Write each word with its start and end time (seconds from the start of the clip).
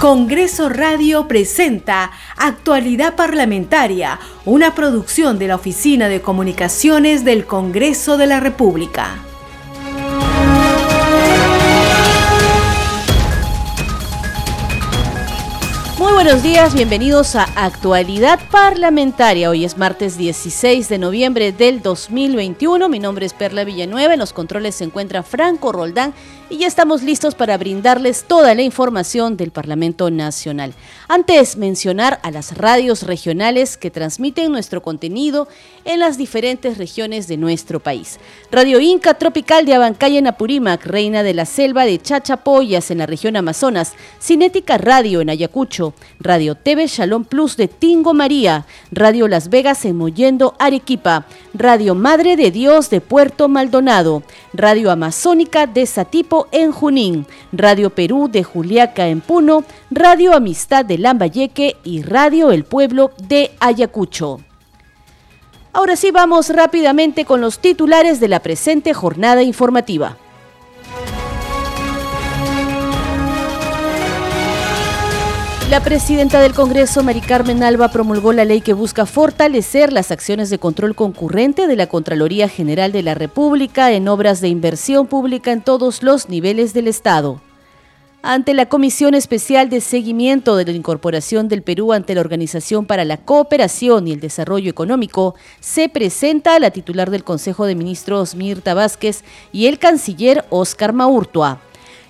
Congreso 0.00 0.68
Radio 0.68 1.26
presenta 1.26 2.12
Actualidad 2.36 3.16
Parlamentaria, 3.16 4.20
una 4.44 4.72
producción 4.72 5.40
de 5.40 5.48
la 5.48 5.56
Oficina 5.56 6.08
de 6.08 6.20
Comunicaciones 6.20 7.24
del 7.24 7.46
Congreso 7.46 8.16
de 8.16 8.28
la 8.28 8.38
República. 8.38 9.16
Muy 15.98 16.12
buenos 16.12 16.44
días, 16.44 16.74
bienvenidos 16.74 17.34
a 17.34 17.48
Actualidad 17.56 18.38
Parlamentaria. 18.52 19.50
Hoy 19.50 19.64
es 19.64 19.76
martes 19.76 20.16
16 20.16 20.88
de 20.88 20.98
noviembre 20.98 21.50
del 21.50 21.82
2021. 21.82 22.88
Mi 22.88 23.00
nombre 23.00 23.26
es 23.26 23.34
Perla 23.34 23.64
Villanueva. 23.64 24.12
En 24.14 24.20
los 24.20 24.32
controles 24.32 24.76
se 24.76 24.84
encuentra 24.84 25.24
Franco 25.24 25.72
Roldán 25.72 26.14
y 26.50 26.58
ya 26.58 26.66
estamos 26.66 27.02
listos 27.02 27.34
para 27.34 27.58
brindarles 27.58 28.24
toda 28.24 28.54
la 28.54 28.62
información 28.62 29.36
del 29.36 29.50
Parlamento 29.50 30.10
Nacional. 30.10 30.72
Antes, 31.06 31.56
mencionar 31.56 32.20
a 32.22 32.30
las 32.30 32.56
radios 32.56 33.02
regionales 33.02 33.76
que 33.76 33.90
transmiten 33.90 34.50
nuestro 34.50 34.82
contenido 34.82 35.48
en 35.84 36.00
las 36.00 36.16
diferentes 36.16 36.78
regiones 36.78 37.28
de 37.28 37.36
nuestro 37.36 37.80
país. 37.80 38.18
Radio 38.50 38.80
Inca 38.80 39.14
Tropical 39.14 39.66
de 39.66 39.74
Abancay 39.74 40.16
en 40.16 40.26
Apurímac, 40.26 40.86
Reina 40.86 41.22
de 41.22 41.34
la 41.34 41.44
Selva 41.44 41.84
de 41.84 42.00
Chachapoyas 42.00 42.90
en 42.90 42.98
la 42.98 43.06
región 43.06 43.36
Amazonas, 43.36 43.92
Cinética 44.20 44.78
Radio 44.78 45.20
en 45.20 45.30
Ayacucho, 45.30 45.92
Radio 46.18 46.54
TV 46.54 46.86
Shalom 46.86 47.24
Plus 47.24 47.56
de 47.56 47.68
Tingo 47.68 48.14
María, 48.14 48.64
Radio 48.90 49.28
Las 49.28 49.50
Vegas 49.50 49.84
en 49.84 49.96
Mollendo, 49.96 50.54
Arequipa, 50.58 51.26
Radio 51.52 51.94
Madre 51.94 52.36
de 52.36 52.50
Dios 52.50 52.88
de 52.90 53.00
Puerto 53.00 53.48
Maldonado, 53.48 54.22
Radio 54.54 54.90
Amazónica 54.90 55.66
de 55.66 55.84
Satipo 55.86 56.37
en 56.52 56.72
Junín, 56.72 57.26
Radio 57.52 57.90
Perú 57.90 58.28
de 58.30 58.44
Juliaca 58.44 59.08
en 59.08 59.20
Puno, 59.20 59.64
Radio 59.90 60.34
Amistad 60.34 60.84
de 60.84 60.98
Lambayeque 60.98 61.76
y 61.84 62.02
Radio 62.02 62.50
El 62.52 62.64
Pueblo 62.64 63.10
de 63.18 63.50
Ayacucho. 63.60 64.40
Ahora 65.72 65.96
sí 65.96 66.10
vamos 66.10 66.50
rápidamente 66.50 67.24
con 67.24 67.40
los 67.40 67.58
titulares 67.58 68.20
de 68.20 68.28
la 68.28 68.40
presente 68.40 68.94
jornada 68.94 69.42
informativa. 69.42 70.16
La 75.70 75.82
presidenta 75.82 76.40
del 76.40 76.54
Congreso, 76.54 77.02
Mari 77.02 77.20
Carmen 77.20 77.62
Alba, 77.62 77.88
promulgó 77.88 78.32
la 78.32 78.46
ley 78.46 78.62
que 78.62 78.72
busca 78.72 79.04
fortalecer 79.04 79.92
las 79.92 80.10
acciones 80.10 80.48
de 80.48 80.58
control 80.58 80.94
concurrente 80.94 81.66
de 81.66 81.76
la 81.76 81.88
Contraloría 81.88 82.48
General 82.48 82.90
de 82.90 83.02
la 83.02 83.12
República 83.12 83.92
en 83.92 84.08
obras 84.08 84.40
de 84.40 84.48
inversión 84.48 85.06
pública 85.06 85.52
en 85.52 85.60
todos 85.60 86.02
los 86.02 86.30
niveles 86.30 86.72
del 86.72 86.88
Estado. 86.88 87.42
Ante 88.22 88.54
la 88.54 88.66
Comisión 88.66 89.12
Especial 89.12 89.68
de 89.68 89.82
Seguimiento 89.82 90.56
de 90.56 90.64
la 90.64 90.72
Incorporación 90.72 91.48
del 91.48 91.60
Perú 91.60 91.92
ante 91.92 92.14
la 92.14 92.22
Organización 92.22 92.86
para 92.86 93.04
la 93.04 93.18
Cooperación 93.18 94.08
y 94.08 94.12
el 94.12 94.20
Desarrollo 94.20 94.70
Económico, 94.70 95.34
se 95.60 95.90
presenta 95.90 96.58
la 96.60 96.70
titular 96.70 97.10
del 97.10 97.24
Consejo 97.24 97.66
de 97.66 97.74
Ministros, 97.74 98.34
Mirta 98.34 98.72
Vázquez, 98.72 99.22
y 99.52 99.66
el 99.66 99.78
canciller 99.78 100.46
Óscar 100.48 100.94
Maurtua. 100.94 101.60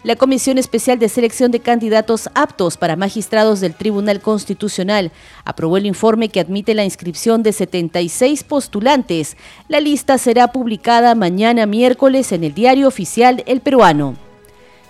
La 0.08 0.16
Comisión 0.16 0.56
Especial 0.56 0.98
de 0.98 1.10
Selección 1.10 1.50
de 1.50 1.60
Candidatos 1.60 2.30
Aptos 2.34 2.78
para 2.78 2.96
Magistrados 2.96 3.60
del 3.60 3.74
Tribunal 3.74 4.22
Constitucional 4.22 5.12
aprobó 5.44 5.76
el 5.76 5.84
informe 5.84 6.30
que 6.30 6.40
admite 6.40 6.72
la 6.72 6.86
inscripción 6.86 7.42
de 7.42 7.52
76 7.52 8.42
postulantes. 8.44 9.36
La 9.68 9.80
lista 9.80 10.16
será 10.16 10.50
publicada 10.50 11.14
mañana 11.14 11.66
miércoles 11.66 12.32
en 12.32 12.42
el 12.42 12.54
Diario 12.54 12.88
Oficial 12.88 13.44
El 13.46 13.60
Peruano. 13.60 14.16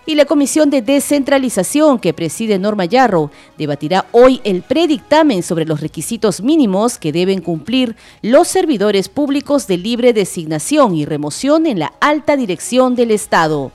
Y 0.06 0.14
la 0.14 0.24
Comisión 0.24 0.70
de 0.70 0.82
Descentralización 0.82 1.98
que 1.98 2.14
preside 2.14 2.60
Norma 2.60 2.84
Yarro 2.84 3.32
debatirá 3.58 4.06
hoy 4.12 4.40
el 4.44 4.62
predictamen 4.62 5.42
sobre 5.42 5.64
los 5.64 5.80
requisitos 5.80 6.42
mínimos 6.42 6.96
que 6.96 7.10
deben 7.10 7.40
cumplir 7.40 7.96
los 8.22 8.46
servidores 8.46 9.08
públicos 9.08 9.66
de 9.66 9.78
libre 9.78 10.12
designación 10.12 10.94
y 10.94 11.04
remoción 11.06 11.66
en 11.66 11.80
la 11.80 11.92
alta 11.98 12.36
dirección 12.36 12.94
del 12.94 13.10
Estado 13.10 13.72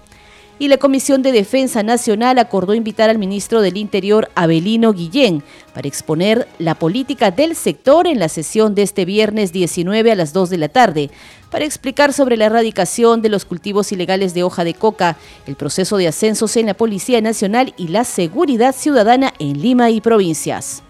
y 0.59 0.67
la 0.67 0.77
Comisión 0.77 1.21
de 1.21 1.31
Defensa 1.31 1.83
Nacional 1.83 2.39
acordó 2.39 2.73
invitar 2.73 3.09
al 3.09 3.17
ministro 3.17 3.61
del 3.61 3.77
Interior, 3.77 4.29
Abelino 4.35 4.93
Guillén, 4.93 5.43
para 5.73 5.87
exponer 5.87 6.47
la 6.59 6.75
política 6.75 7.31
del 7.31 7.55
sector 7.55 8.07
en 8.07 8.19
la 8.19 8.29
sesión 8.29 8.75
de 8.75 8.83
este 8.83 9.05
viernes 9.05 9.51
19 9.51 10.11
a 10.11 10.15
las 10.15 10.33
2 10.33 10.49
de 10.49 10.57
la 10.57 10.69
tarde, 10.69 11.09
para 11.49 11.65
explicar 11.65 12.13
sobre 12.13 12.37
la 12.37 12.45
erradicación 12.45 13.21
de 13.21 13.29
los 13.29 13.45
cultivos 13.45 13.91
ilegales 13.91 14.33
de 14.33 14.43
hoja 14.43 14.63
de 14.63 14.73
coca, 14.73 15.17
el 15.45 15.55
proceso 15.55 15.97
de 15.97 16.07
ascensos 16.07 16.55
en 16.57 16.67
la 16.67 16.73
Policía 16.73 17.21
Nacional 17.21 17.73
y 17.77 17.89
la 17.89 18.03
seguridad 18.03 18.73
ciudadana 18.75 19.33
en 19.39 19.61
Lima 19.61 19.89
y 19.89 20.01
provincias. 20.01 20.83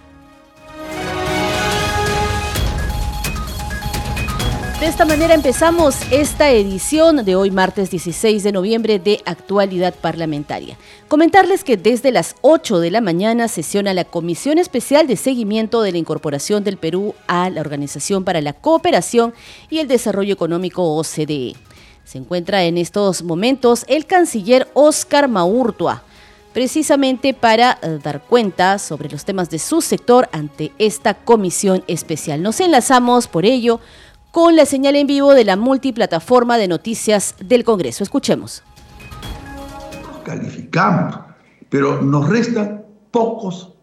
De 4.84 4.90
esta 4.90 5.06
manera 5.06 5.34
empezamos 5.34 5.96
esta 6.12 6.52
edición 6.52 7.24
de 7.24 7.38
hoy 7.38 7.52
martes 7.52 7.90
16 7.90 8.44
de 8.44 8.52
noviembre 8.52 9.00
de 9.00 9.22
Actualidad 9.24 9.94
Parlamentaria. 9.96 10.78
Comentarles 11.08 11.64
que 11.64 11.78
desde 11.78 12.12
las 12.12 12.36
8 12.42 12.82
de 12.82 12.92
la 12.92 13.00
mañana 13.00 13.48
sesiona 13.48 13.94
la 13.94 14.04
Comisión 14.04 14.58
Especial 14.58 15.08
de 15.08 15.16
Seguimiento 15.16 15.84
de 15.84 15.94
la 15.94 16.00
Incorporación 16.00 16.66
del 16.66 16.76
Perú 16.76 17.16
a 17.28 17.50
la 17.50 17.62
Organización 17.62 18.26
para 18.26 18.42
la 18.42 18.52
Cooperación 18.52 19.34
y 19.70 19.80
el 19.80 19.88
Desarrollo 19.88 20.34
Económico 20.34 20.98
OCDE. 20.98 21.56
Se 22.04 22.18
encuentra 22.18 22.66
en 22.66 22.78
estos 22.78 23.24
momentos 23.24 23.86
el 23.88 24.06
canciller 24.06 24.68
Óscar 24.74 25.30
Maurtua 25.30 26.04
precisamente 26.54 27.34
para 27.34 27.80
eh, 27.82 28.00
dar 28.02 28.22
cuenta 28.22 28.78
sobre 28.80 29.10
los 29.10 29.26
temas 29.26 29.50
de 29.50 29.60
su 29.60 29.82
sector 29.82 30.30
ante 30.32 30.72
esta 30.78 31.16
comisión 31.16 31.84
especial. 31.88 32.42
Nos 32.42 32.60
enlazamos 32.60 33.28
por 33.28 33.46
ello 33.46 33.80
con 34.34 34.56
la 34.56 34.66
señal 34.66 34.96
en 34.96 35.06
vivo 35.06 35.36
de 35.36 35.46
la 35.46 35.56
multiplataforma 35.56 36.58
de 36.58 36.68
noticias 36.68 37.36
del 37.40 37.64
Congreso. 37.64 38.04
Escuchemos. 38.04 38.64
Calificamos, 40.26 41.20
pero 41.70 42.02
nos 42.02 42.28
restan 42.28 42.84
pocos 43.12 43.76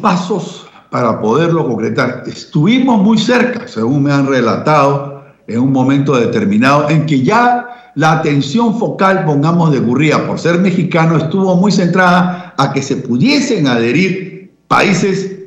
pasos 0.00 0.66
para 0.90 1.20
poderlo 1.20 1.68
concretar. 1.68 2.22
Estuvimos 2.26 3.02
muy 3.02 3.18
cerca, 3.18 3.68
según 3.68 4.04
me 4.04 4.10
han 4.10 4.26
relatado, 4.26 5.24
en 5.46 5.60
un 5.60 5.72
momento 5.72 6.16
determinado 6.16 6.88
en 6.88 7.04
que 7.04 7.22
ya 7.22 7.92
la 7.94 8.12
atención 8.12 8.78
focal, 8.78 9.26
pongamos 9.26 9.72
de 9.72 9.80
Gurría, 9.80 10.26
por 10.26 10.38
ser 10.38 10.58
mexicano, 10.58 11.18
estuvo 11.18 11.54
muy 11.56 11.70
centrada 11.70 12.54
a 12.56 12.72
que 12.72 12.80
se 12.80 12.96
pudiesen 12.96 13.66
adherir 13.66 14.54
países 14.68 15.37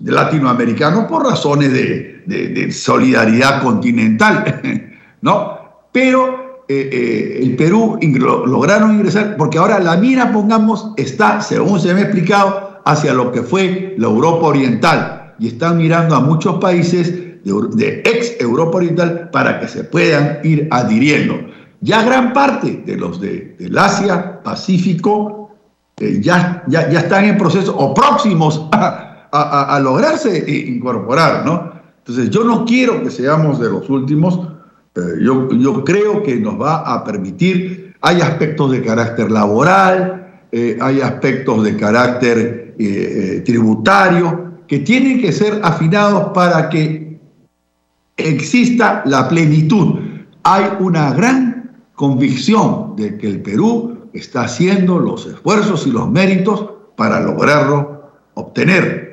latinoamericanos 0.00 1.04
por 1.04 1.24
razones 1.24 1.72
de, 1.72 2.70
solidaridad 2.72 3.62
continental, 3.62 4.60
¿no? 5.22 5.58
Pero 5.92 6.64
eh, 6.68 6.88
eh, 6.92 7.38
el 7.42 7.56
Perú 7.56 7.98
lograron 8.46 8.94
ingresar, 8.94 9.36
porque 9.36 9.58
ahora 9.58 9.80
la 9.80 9.96
mira, 9.96 10.32
pongamos, 10.32 10.92
está, 10.96 11.40
según 11.40 11.80
se 11.80 11.92
me 11.94 12.00
ha 12.00 12.04
explicado, 12.04 12.80
hacia 12.84 13.12
lo 13.12 13.32
que 13.32 13.42
fue 13.42 13.94
la 13.98 14.06
Europa 14.06 14.46
Oriental, 14.46 15.34
y 15.38 15.48
están 15.48 15.78
mirando 15.78 16.14
a 16.14 16.20
muchos 16.20 16.56
países 16.60 17.12
de, 17.44 18.02
ex 18.04 18.36
Europa 18.40 18.76
Oriental 18.76 19.30
para 19.30 19.58
que 19.58 19.68
se 19.68 19.84
puedan 19.84 20.38
ir 20.44 20.68
adhiriendo. 20.70 21.34
Ya 21.80 22.02
gran 22.02 22.32
parte 22.32 22.82
de 22.84 22.96
los 22.96 23.20
de, 23.20 23.56
del 23.58 23.76
Asia, 23.76 24.42
Pacífico, 24.42 25.56
eh, 25.98 26.20
ya, 26.20 26.62
ya, 26.66 26.90
ya 26.90 27.00
están 27.00 27.24
en 27.24 27.38
proceso 27.38 27.76
o 27.76 27.94
próximos 27.94 28.68
a 28.72 29.06
a, 29.32 29.80
lograrse 29.80 30.44
incorporar, 30.66 31.44
¿no? 31.44 31.72
Entonces, 31.98 32.30
yo 32.30 32.44
no 32.44 32.64
quiero 32.64 33.02
que 33.02 33.10
seamos 33.10 33.60
de 33.60 33.70
los 33.70 33.88
últimos, 33.88 34.48
eh, 34.96 35.00
yo, 35.22 35.48
yo, 35.52 35.84
creo 35.84 36.22
que 36.22 36.36
nos 36.36 36.60
va 36.60 36.78
a 36.78 37.04
permitir, 37.04 37.94
hay 38.00 38.20
aspectos 38.20 38.72
de 38.72 38.82
carácter 38.82 39.30
laboral, 39.30 40.42
eh, 40.50 40.78
hay 40.80 41.00
aspectos 41.00 41.62
de 41.62 41.76
carácter 41.76 42.74
eh, 42.78 43.42
tributario, 43.44 44.54
que 44.66 44.80
tienen 44.80 45.20
que 45.20 45.32
ser 45.32 45.60
afinados 45.62 46.30
para 46.32 46.68
que 46.68 47.20
exista 48.16 49.02
la 49.04 49.28
plenitud. 49.28 50.00
Hay 50.42 50.64
una 50.80 51.12
gran 51.12 51.80
convicción 51.94 52.94
de 52.96 53.18
que 53.18 53.26
el 53.26 53.42
Perú 53.42 54.08
está 54.12 54.42
haciendo 54.42 54.98
los 54.98 55.26
esfuerzos 55.26 55.86
y 55.86 55.90
los 55.90 56.10
méritos 56.10 56.70
para 56.96 57.20
lograrlo 57.20 58.10
obtener. 58.34 59.09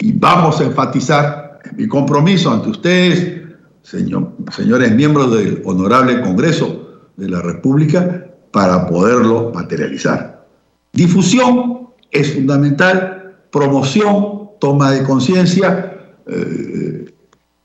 Y 0.00 0.12
vamos 0.12 0.60
a 0.60 0.64
enfatizar 0.64 1.60
mi 1.76 1.86
compromiso 1.86 2.50
ante 2.50 2.70
ustedes, 2.70 3.42
señor, 3.82 4.32
señores 4.50 4.92
miembros 4.94 5.30
del 5.36 5.62
Honorable 5.66 6.22
Congreso 6.22 7.10
de 7.16 7.28
la 7.28 7.42
República, 7.42 8.26
para 8.50 8.86
poderlo 8.86 9.52
materializar. 9.54 10.46
Difusión 10.92 11.90
es 12.10 12.32
fundamental, 12.32 13.36
promoción, 13.52 14.50
toma 14.58 14.90
de 14.90 15.04
conciencia. 15.04 15.98
Eh, 16.26 17.04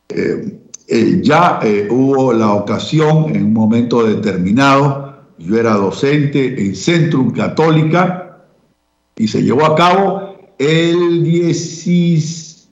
eh, 0.09 0.59
eh, 0.87 1.21
ya 1.23 1.61
hubo 1.89 2.33
la 2.33 2.53
ocasión 2.53 3.33
en 3.33 3.45
un 3.45 3.53
momento 3.53 4.05
determinado, 4.05 5.23
yo 5.37 5.57
era 5.57 5.73
docente 5.73 6.61
en 6.61 6.75
Centrum 6.75 7.31
Católica 7.31 8.43
y 9.15 9.27
se 9.27 9.41
llevó 9.41 9.65
a 9.65 9.75
cabo 9.75 10.34
el 10.57 11.23
16 11.23 12.69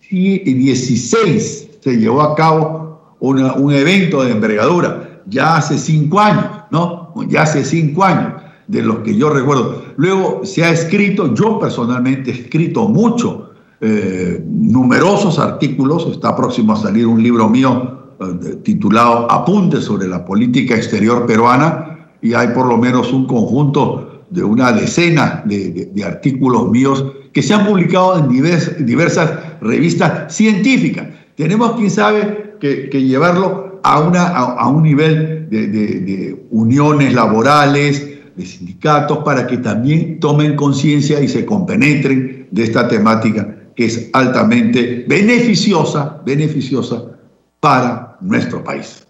se 1.82 1.98
llevó 1.98 2.22
a 2.22 2.36
cabo 2.36 3.18
un 3.20 3.74
evento 3.74 4.24
de 4.24 4.32
envergadura, 4.32 5.22
ya 5.28 5.58
hace 5.58 5.78
cinco 5.78 6.20
años, 6.20 6.46
¿no? 6.72 7.14
Ya 7.30 7.44
hace 7.44 7.64
cinco 7.64 8.04
años, 8.04 8.34
de 8.68 8.82
los 8.82 8.98
que 9.00 9.16
yo 9.16 9.30
recuerdo. 9.30 9.84
Luego 9.96 10.42
se 10.44 10.64
ha 10.64 10.72
escrito, 10.72 11.34
yo 11.34 11.60
personalmente 11.60 12.32
he 12.32 12.34
escrito 12.34 12.88
mucho, 12.88 13.52
eh, 13.80 14.44
numerosos 14.46 15.40
artículos, 15.40 16.08
está 16.12 16.36
próximo 16.36 16.74
a 16.74 16.78
salir 16.78 17.06
un 17.06 17.22
libro 17.22 17.50
mío 17.50 18.14
eh, 18.20 18.56
titulado 18.64 19.30
Apuntes 19.32 19.84
sobre 19.84 20.08
la 20.08 20.24
política 20.26 20.76
exterior 20.76 21.26
peruana, 21.26 22.08
y 22.22 22.34
hay 22.34 22.48
por 22.50 22.66
lo 22.68 22.78
menos 22.78 23.12
un 23.12 23.26
conjunto 23.26 24.24
de 24.30 24.44
una 24.44 24.72
decena 24.72 25.44
de, 25.46 25.92
artículos 26.06 26.72
míos 26.72 27.06
que 27.34 27.42
se 27.42 27.54
han 27.54 27.66
publicado 27.66 28.18
en 28.18 28.86
diversas 28.86 29.32
revistas 29.60 30.34
científicas. 30.34 31.08
Tenemos, 31.36 31.76
quién 31.76 31.90
sabe, 31.90 32.56
que, 32.60 33.04
llevarlo 33.04 33.82
a, 33.84 34.68
un 34.70 34.84
nivel 34.84 35.50
de, 35.50 36.46
uniones 36.52 37.14
laborales, 37.14 38.08
de 38.36 38.46
sindicatos, 38.46 39.20
para 39.20 39.46
que 39.48 39.58
también 39.58 40.20
tomen 40.20 40.56
conciencia 40.56 41.20
y 41.22 41.28
se 41.28 41.46
compenetren 41.46 42.48
de 42.52 42.64
esta 42.64 42.88
temática 42.88 43.56
que 43.76 43.86
es 43.86 44.10
altamente 44.14 45.06
beneficiosa, 45.08 46.22
beneficiosa 46.26 47.04
para 47.60 48.18
nuestro 48.22 48.64
país. 48.64 49.06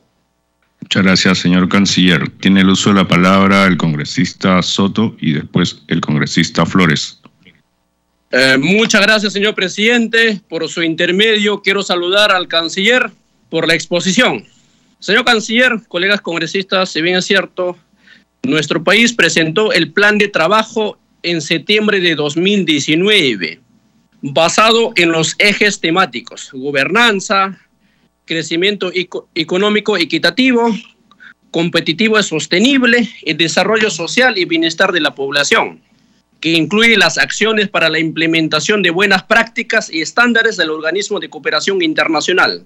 Muchas 0.82 1.04
gracias, 1.04 1.38
señor 1.40 1.70
canciller. 1.70 2.30
Tiene 2.40 2.62
el 2.62 2.70
uso 2.70 2.90
de 2.90 2.96
la 2.96 3.08
palabra 3.08 3.66
el 3.66 3.78
congresista 3.78 4.62
Soto 4.62 5.16
y 5.20 5.34
después 5.34 5.82
el 5.88 6.02
congresista 6.02 6.66
Flores. 6.66 7.23
Eh, 8.36 8.58
muchas 8.58 9.00
gracias, 9.02 9.32
señor 9.32 9.54
presidente. 9.54 10.42
Por 10.50 10.68
su 10.68 10.82
intermedio, 10.82 11.62
quiero 11.62 11.84
saludar 11.84 12.32
al 12.32 12.48
canciller 12.48 13.12
por 13.48 13.68
la 13.68 13.76
exposición. 13.76 14.44
Señor 14.98 15.24
canciller, 15.24 15.74
colegas 15.88 16.20
congresistas, 16.20 16.90
si 16.90 17.04
bien 17.04 17.18
es 17.18 17.26
cierto, 17.26 17.78
nuestro 18.42 18.84
país 18.84 19.14
presentó 19.14 19.72
el 19.72 19.92
plan 19.92 20.18
de 20.18 20.30
trabajo 20.30 20.98
en 21.22 21.42
septiembre 21.42 22.00
de 22.00 22.16
2019, 22.16 23.60
basado 24.24 24.94
en 24.96 25.12
los 25.12 25.36
ejes 25.38 25.80
temáticos, 25.80 26.50
gobernanza, 26.54 27.60
crecimiento 28.26 28.92
económico 29.36 29.96
equitativo, 29.96 30.76
competitivo 31.52 32.20
y 32.20 32.24
sostenible, 32.24 33.08
y 33.22 33.34
desarrollo 33.34 33.92
social 33.92 34.40
y 34.40 34.46
bienestar 34.46 34.92
de 34.92 35.02
la 35.02 35.14
población 35.14 35.83
que 36.44 36.52
incluye 36.52 36.98
las 36.98 37.18
acciones 37.18 37.70
para 37.70 37.88
la 37.88 38.00
implementación 38.00 38.82
de 38.82 38.90
buenas 38.90 39.24
prácticas 39.24 39.90
y 39.90 40.02
estándares 40.02 40.58
del 40.58 40.72
organismo 40.72 41.22
de 41.22 41.30
cooperación 41.30 41.82
internacional. 41.82 42.66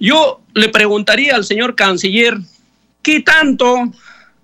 Yo 0.00 0.40
le 0.54 0.70
preguntaría 0.70 1.36
al 1.36 1.44
señor 1.44 1.76
canciller, 1.76 2.36
¿qué 3.00 3.20
tanto 3.20 3.76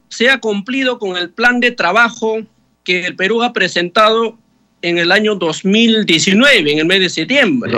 se 0.08 0.30
ha 0.30 0.38
cumplido 0.38 1.00
con 1.00 1.16
el 1.16 1.30
plan 1.30 1.58
de 1.58 1.72
trabajo 1.72 2.36
que 2.84 3.06
el 3.06 3.16
Perú 3.16 3.42
ha 3.42 3.52
presentado 3.52 4.38
en 4.80 4.98
el 4.98 5.10
año 5.10 5.34
2019, 5.34 6.70
en 6.70 6.78
el 6.78 6.86
mes 6.86 7.00
de 7.00 7.10
septiembre? 7.10 7.76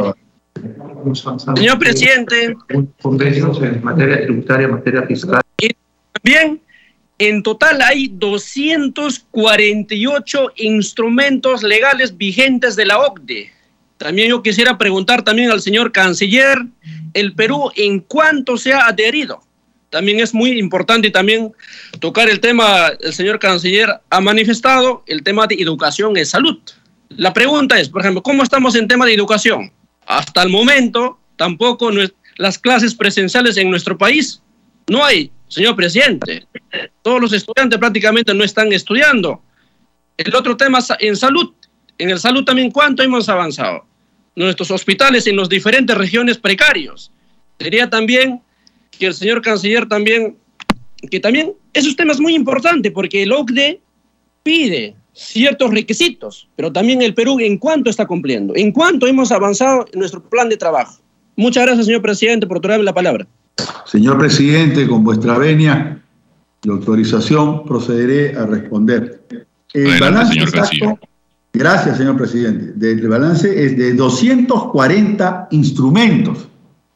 Señor 1.56 1.78
presidente. 1.78 2.54
en 2.68 3.82
materia 3.82 4.22
tributaria, 4.22 4.68
materia 4.68 5.02
fiscal. 5.04 5.40
Y 5.56 5.70
también 6.12 6.60
en 7.18 7.42
total 7.42 7.82
hay 7.82 8.08
248 8.12 10.52
instrumentos 10.56 11.62
legales 11.62 12.16
vigentes 12.16 12.76
de 12.76 12.86
la 12.86 12.98
OCDE. 13.00 13.52
También 13.96 14.28
yo 14.28 14.42
quisiera 14.42 14.78
preguntar 14.78 15.24
también 15.24 15.50
al 15.50 15.60
señor 15.60 15.90
canciller, 15.90 16.58
el 17.14 17.34
Perú 17.34 17.72
en 17.74 17.98
cuánto 18.00 18.56
se 18.56 18.72
ha 18.72 18.86
adherido. 18.86 19.42
También 19.90 20.20
es 20.20 20.32
muy 20.32 20.56
importante 20.58 21.10
también 21.10 21.52
tocar 21.98 22.28
el 22.28 22.38
tema, 22.40 22.92
el 23.00 23.12
señor 23.12 23.40
canciller 23.40 24.00
ha 24.10 24.20
manifestado 24.20 25.02
el 25.06 25.22
tema 25.22 25.46
de 25.46 25.54
educación 25.56 26.16
y 26.16 26.24
salud. 26.24 26.58
La 27.08 27.32
pregunta 27.32 27.80
es, 27.80 27.88
por 27.88 28.02
ejemplo, 28.02 28.22
¿cómo 28.22 28.44
estamos 28.44 28.76
en 28.76 28.86
tema 28.86 29.06
de 29.06 29.14
educación? 29.14 29.72
Hasta 30.06 30.42
el 30.42 30.50
momento, 30.50 31.18
tampoco 31.36 31.90
las 32.36 32.58
clases 32.58 32.94
presenciales 32.94 33.56
en 33.56 33.70
nuestro 33.70 33.98
país 33.98 34.40
no 34.88 35.04
hay 35.04 35.30
señor 35.48 35.76
presidente. 35.76 36.46
Todos 37.02 37.20
los 37.20 37.32
estudiantes 37.32 37.78
prácticamente 37.78 38.34
no 38.34 38.44
están 38.44 38.72
estudiando. 38.72 39.42
El 40.16 40.34
otro 40.34 40.56
tema 40.56 40.78
en 41.00 41.16
salud. 41.16 41.52
En 41.98 42.10
el 42.10 42.18
salud 42.18 42.44
también, 42.44 42.70
¿cuánto 42.70 43.02
hemos 43.02 43.28
avanzado? 43.28 43.84
Nuestros 44.36 44.70
hospitales 44.70 45.26
en 45.26 45.36
las 45.36 45.48
diferentes 45.48 45.96
regiones 45.96 46.38
precarios. 46.38 47.10
Sería 47.58 47.90
también 47.90 48.40
que 48.90 49.06
el 49.06 49.14
señor 49.14 49.42
canciller 49.42 49.88
también, 49.88 50.36
que 51.10 51.18
también 51.18 51.54
esos 51.72 51.96
temas 51.96 52.20
muy 52.20 52.34
importantes, 52.34 52.92
porque 52.92 53.24
el 53.24 53.32
OCDE 53.32 53.80
pide 54.44 54.94
ciertos 55.12 55.72
requisitos, 55.72 56.48
pero 56.54 56.72
también 56.72 57.02
el 57.02 57.14
Perú 57.14 57.40
en 57.40 57.58
cuánto 57.58 57.90
está 57.90 58.06
cumpliendo, 58.06 58.54
en 58.54 58.70
cuánto 58.70 59.06
hemos 59.08 59.32
avanzado 59.32 59.86
en 59.92 59.98
nuestro 59.98 60.22
plan 60.22 60.48
de 60.48 60.56
trabajo. 60.56 61.00
Muchas 61.34 61.64
gracias, 61.64 61.86
señor 61.86 62.02
presidente, 62.02 62.46
por 62.46 62.60
traerme 62.60 62.84
la 62.84 62.94
palabra. 62.94 63.26
Señor 63.84 64.18
presidente, 64.18 64.86
con 64.86 65.02
vuestra 65.02 65.38
venia 65.38 66.00
y 66.62 66.70
autorización 66.70 67.64
procederé 67.64 68.36
a 68.36 68.46
responder. 68.46 69.22
El 69.72 70.00
balance 70.00 70.32
señor 70.32 70.48
exacto, 70.48 70.98
gracias, 71.52 71.98
señor 71.98 72.16
presidente. 72.16 72.90
El 72.90 73.08
balance 73.08 73.64
es 73.64 73.76
de 73.76 73.94
240 73.94 75.48
instrumentos. 75.50 76.48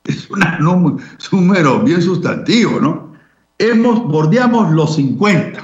Es 0.05 0.29
un 0.31 1.01
número 1.33 1.81
bien 1.81 2.03
sustantivo, 2.03 2.81
¿no? 2.81 3.13
Hemos, 3.59 4.03
bordeamos 4.05 4.73
los 4.73 4.97
50. 4.97 5.61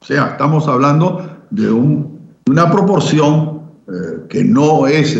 O 0.00 0.04
sea, 0.04 0.28
estamos 0.28 0.66
hablando 0.66 1.38
de 1.50 1.70
una 1.70 2.70
proporción 2.70 3.62
eh, 3.86 4.26
que 4.28 4.44
no 4.44 4.86
es 4.86 5.16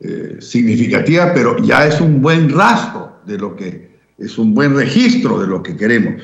eh, 0.00 0.36
significativa, 0.40 1.32
pero 1.34 1.58
ya 1.58 1.86
es 1.86 2.00
un 2.00 2.22
buen 2.22 2.48
rastro 2.48 3.20
de 3.26 3.36
lo 3.36 3.54
que 3.54 3.89
es 4.20 4.38
un 4.38 4.54
buen 4.54 4.76
registro 4.76 5.40
de 5.40 5.46
lo 5.46 5.62
que 5.62 5.76
queremos. 5.76 6.22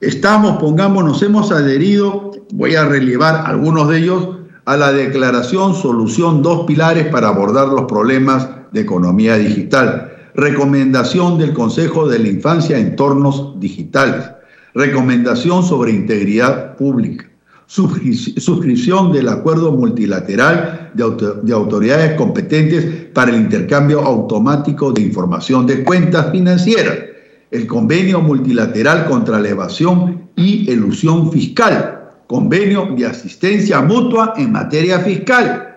Estamos, 0.00 0.58
pongamos, 0.58 1.04
nos 1.04 1.22
hemos 1.22 1.50
adherido, 1.50 2.30
voy 2.52 2.76
a 2.76 2.84
relevar 2.84 3.44
algunos 3.46 3.88
de 3.88 3.98
ellos, 3.98 4.28
a 4.64 4.76
la 4.76 4.92
declaración 4.92 5.74
Solución 5.74 6.40
Dos 6.40 6.66
Pilares 6.66 7.08
para 7.08 7.28
abordar 7.28 7.68
los 7.68 7.82
problemas 7.82 8.48
de 8.70 8.82
economía 8.82 9.36
digital. 9.36 10.12
Recomendación 10.34 11.36
del 11.36 11.52
Consejo 11.52 12.08
de 12.08 12.20
la 12.20 12.28
Infancia 12.28 12.78
en 12.78 12.88
entornos 12.88 13.58
digitales. 13.58 14.30
Recomendación 14.72 15.64
sobre 15.64 15.90
integridad 15.90 16.76
pública. 16.76 17.28
Suscripción 17.66 19.12
del 19.12 19.28
acuerdo 19.28 19.72
multilateral 19.72 20.92
de, 20.94 21.52
autoridades 21.52 22.14
competentes 22.16 23.08
para 23.12 23.30
el 23.30 23.40
intercambio 23.40 24.00
automático 24.00 24.92
de 24.92 25.02
información 25.02 25.66
de 25.66 25.82
cuentas 25.82 26.30
financieras 26.30 27.11
el 27.52 27.66
convenio 27.66 28.20
multilateral 28.20 29.04
contra 29.04 29.38
la 29.38 29.50
evasión 29.50 30.30
y 30.34 30.70
elusión 30.70 31.30
fiscal, 31.30 32.10
convenio 32.26 32.88
de 32.96 33.06
asistencia 33.06 33.82
mutua 33.82 34.32
en 34.36 34.52
materia 34.52 34.98
fiscal, 35.00 35.76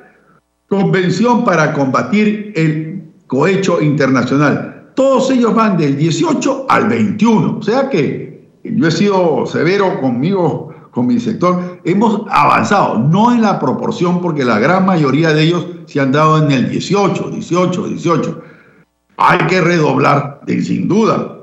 convención 0.67 1.43
para 1.43 1.73
combatir 1.73 2.53
el 2.55 3.03
cohecho 3.27 3.81
internacional. 3.81 4.91
Todos 4.95 5.29
ellos 5.31 5.53
van 5.53 5.77
del 5.77 5.97
18 5.97 6.65
al 6.69 6.87
21. 6.87 7.57
O 7.59 7.61
sea 7.61 7.89
que 7.89 8.47
yo 8.63 8.87
he 8.87 8.91
sido 8.91 9.45
severo 9.45 9.99
conmigo, 9.99 10.73
con 10.91 11.07
mi 11.07 11.19
sector. 11.19 11.81
Hemos 11.83 12.21
avanzado, 12.29 12.97
no 12.97 13.33
en 13.33 13.41
la 13.41 13.59
proporción, 13.59 14.21
porque 14.21 14.45
la 14.45 14.59
gran 14.59 14.85
mayoría 14.85 15.33
de 15.33 15.43
ellos 15.43 15.67
se 15.87 15.99
han 15.99 16.13
dado 16.13 16.41
en 16.41 16.51
el 16.51 16.69
18, 16.69 17.31
18, 17.31 17.87
18. 17.87 18.41
Hay 19.17 19.39
que 19.47 19.59
redoblar, 19.59 20.39
sin 20.47 20.87
duda, 20.87 21.34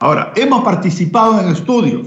Ahora, 0.00 0.32
hemos 0.36 0.62
participado 0.62 1.40
en 1.40 1.48
estudios. 1.48 2.06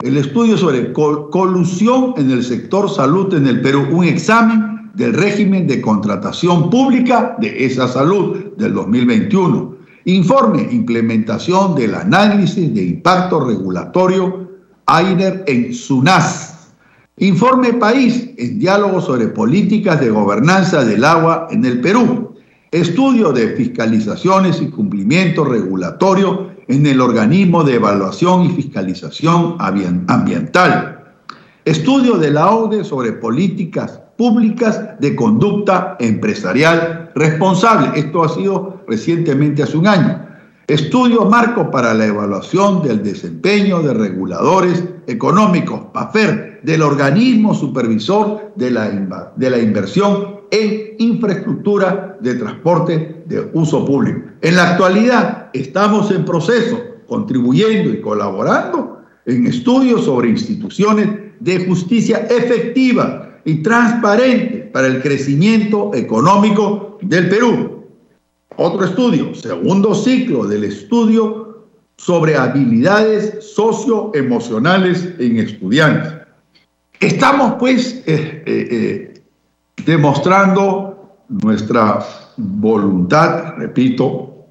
El 0.00 0.16
estudio 0.16 0.56
sobre 0.56 0.94
colusión 0.94 2.14
en 2.16 2.30
el 2.30 2.42
sector 2.42 2.88
salud 2.88 3.34
en 3.34 3.46
el 3.46 3.60
Perú, 3.60 3.86
un 3.90 4.04
examen 4.04 4.90
del 4.94 5.12
régimen 5.12 5.66
de 5.66 5.82
contratación 5.82 6.70
pública 6.70 7.36
de 7.38 7.66
esa 7.66 7.86
salud 7.86 8.54
del 8.56 8.72
2021. 8.72 9.76
Informe, 10.06 10.68
implementación 10.70 11.74
del 11.74 11.96
análisis 11.96 12.72
de 12.74 12.82
impacto 12.82 13.40
regulatorio 13.40 14.48
AINER 14.86 15.44
en 15.46 15.74
SUNAS. 15.74 16.70
Informe 17.18 17.74
País, 17.74 18.30
en 18.38 18.58
diálogo 18.58 19.02
sobre 19.02 19.28
políticas 19.28 20.00
de 20.00 20.08
gobernanza 20.08 20.82
del 20.82 21.04
agua 21.04 21.48
en 21.50 21.62
el 21.66 21.82
Perú. 21.82 22.36
Estudio 22.70 23.32
de 23.32 23.48
fiscalizaciones 23.48 24.62
y 24.62 24.70
cumplimiento 24.70 25.44
regulatorio 25.44 26.56
en 26.68 26.86
el 26.86 27.00
organismo 27.00 27.64
de 27.64 27.74
evaluación 27.74 28.44
y 28.44 28.50
fiscalización 28.50 29.56
ambiental. 29.58 31.14
Estudio 31.64 32.16
de 32.16 32.30
la 32.30 32.50
ODE 32.50 32.84
sobre 32.84 33.12
políticas 33.12 34.00
públicas 34.16 34.98
de 35.00 35.16
conducta 35.16 35.96
empresarial 35.98 37.10
responsable. 37.14 37.98
Esto 37.98 38.22
ha 38.22 38.28
sido 38.28 38.82
recientemente 38.86 39.62
hace 39.62 39.76
un 39.76 39.86
año. 39.86 40.26
Estudio 40.66 41.24
marco 41.24 41.70
para 41.70 41.94
la 41.94 42.06
evaluación 42.06 42.82
del 42.82 43.02
desempeño 43.02 43.80
de 43.80 43.94
reguladores 43.94 44.84
económicos, 45.06 45.80
PAFER, 45.94 46.60
del 46.62 46.82
organismo 46.82 47.54
supervisor 47.54 48.52
de 48.56 48.70
la, 48.70 49.32
de 49.34 49.50
la 49.50 49.58
inversión 49.58 50.37
en 50.50 50.94
infraestructura 50.98 52.16
de 52.20 52.34
transporte 52.34 53.22
de 53.26 53.50
uso 53.52 53.84
público. 53.84 54.20
En 54.40 54.56
la 54.56 54.70
actualidad 54.70 55.50
estamos 55.52 56.10
en 56.10 56.24
proceso, 56.24 56.80
contribuyendo 57.06 57.90
y 57.90 58.00
colaborando 58.00 59.02
en 59.26 59.46
estudios 59.46 60.04
sobre 60.04 60.30
instituciones 60.30 61.08
de 61.40 61.66
justicia 61.66 62.26
efectiva 62.30 63.40
y 63.44 63.62
transparente 63.62 64.70
para 64.72 64.88
el 64.88 65.00
crecimiento 65.02 65.92
económico 65.94 66.98
del 67.02 67.28
Perú 67.28 67.78
otro 68.60 68.84
estudio, 68.84 69.36
segundo 69.36 69.94
ciclo 69.94 70.44
del 70.44 70.64
estudio 70.64 71.64
sobre 71.96 72.36
habilidades 72.36 73.52
socioemocionales 73.54 75.08
en 75.20 75.38
estudiantes. 75.38 76.14
Estamos 76.98 77.54
pues 77.60 78.02
eh, 78.06 78.42
eh, 78.44 78.68
eh, 78.70 79.07
demostrando 79.84 81.16
nuestra 81.28 82.04
voluntad, 82.36 83.54
repito, 83.56 84.46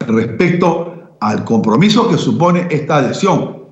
respecto 0.00 1.16
al 1.20 1.44
compromiso 1.44 2.08
que 2.08 2.18
supone 2.18 2.66
esta 2.70 2.96
adhesión, 2.96 3.62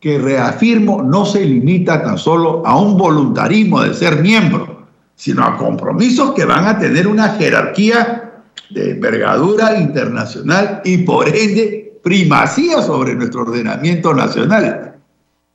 que 0.00 0.18
reafirmo 0.18 1.02
no 1.02 1.24
se 1.24 1.44
limita 1.44 2.02
tan 2.02 2.18
solo 2.18 2.62
a 2.66 2.78
un 2.78 2.96
voluntarismo 2.96 3.82
de 3.82 3.94
ser 3.94 4.20
miembro, 4.20 4.86
sino 5.14 5.44
a 5.44 5.56
compromisos 5.56 6.32
que 6.34 6.44
van 6.44 6.66
a 6.66 6.78
tener 6.78 7.06
una 7.06 7.30
jerarquía 7.30 8.42
de 8.70 8.92
envergadura 8.92 9.78
internacional 9.78 10.82
y 10.84 10.98
por 10.98 11.28
ende 11.28 11.98
primacía 12.02 12.82
sobre 12.82 13.14
nuestro 13.14 13.42
ordenamiento 13.42 14.14
nacional, 14.14 14.96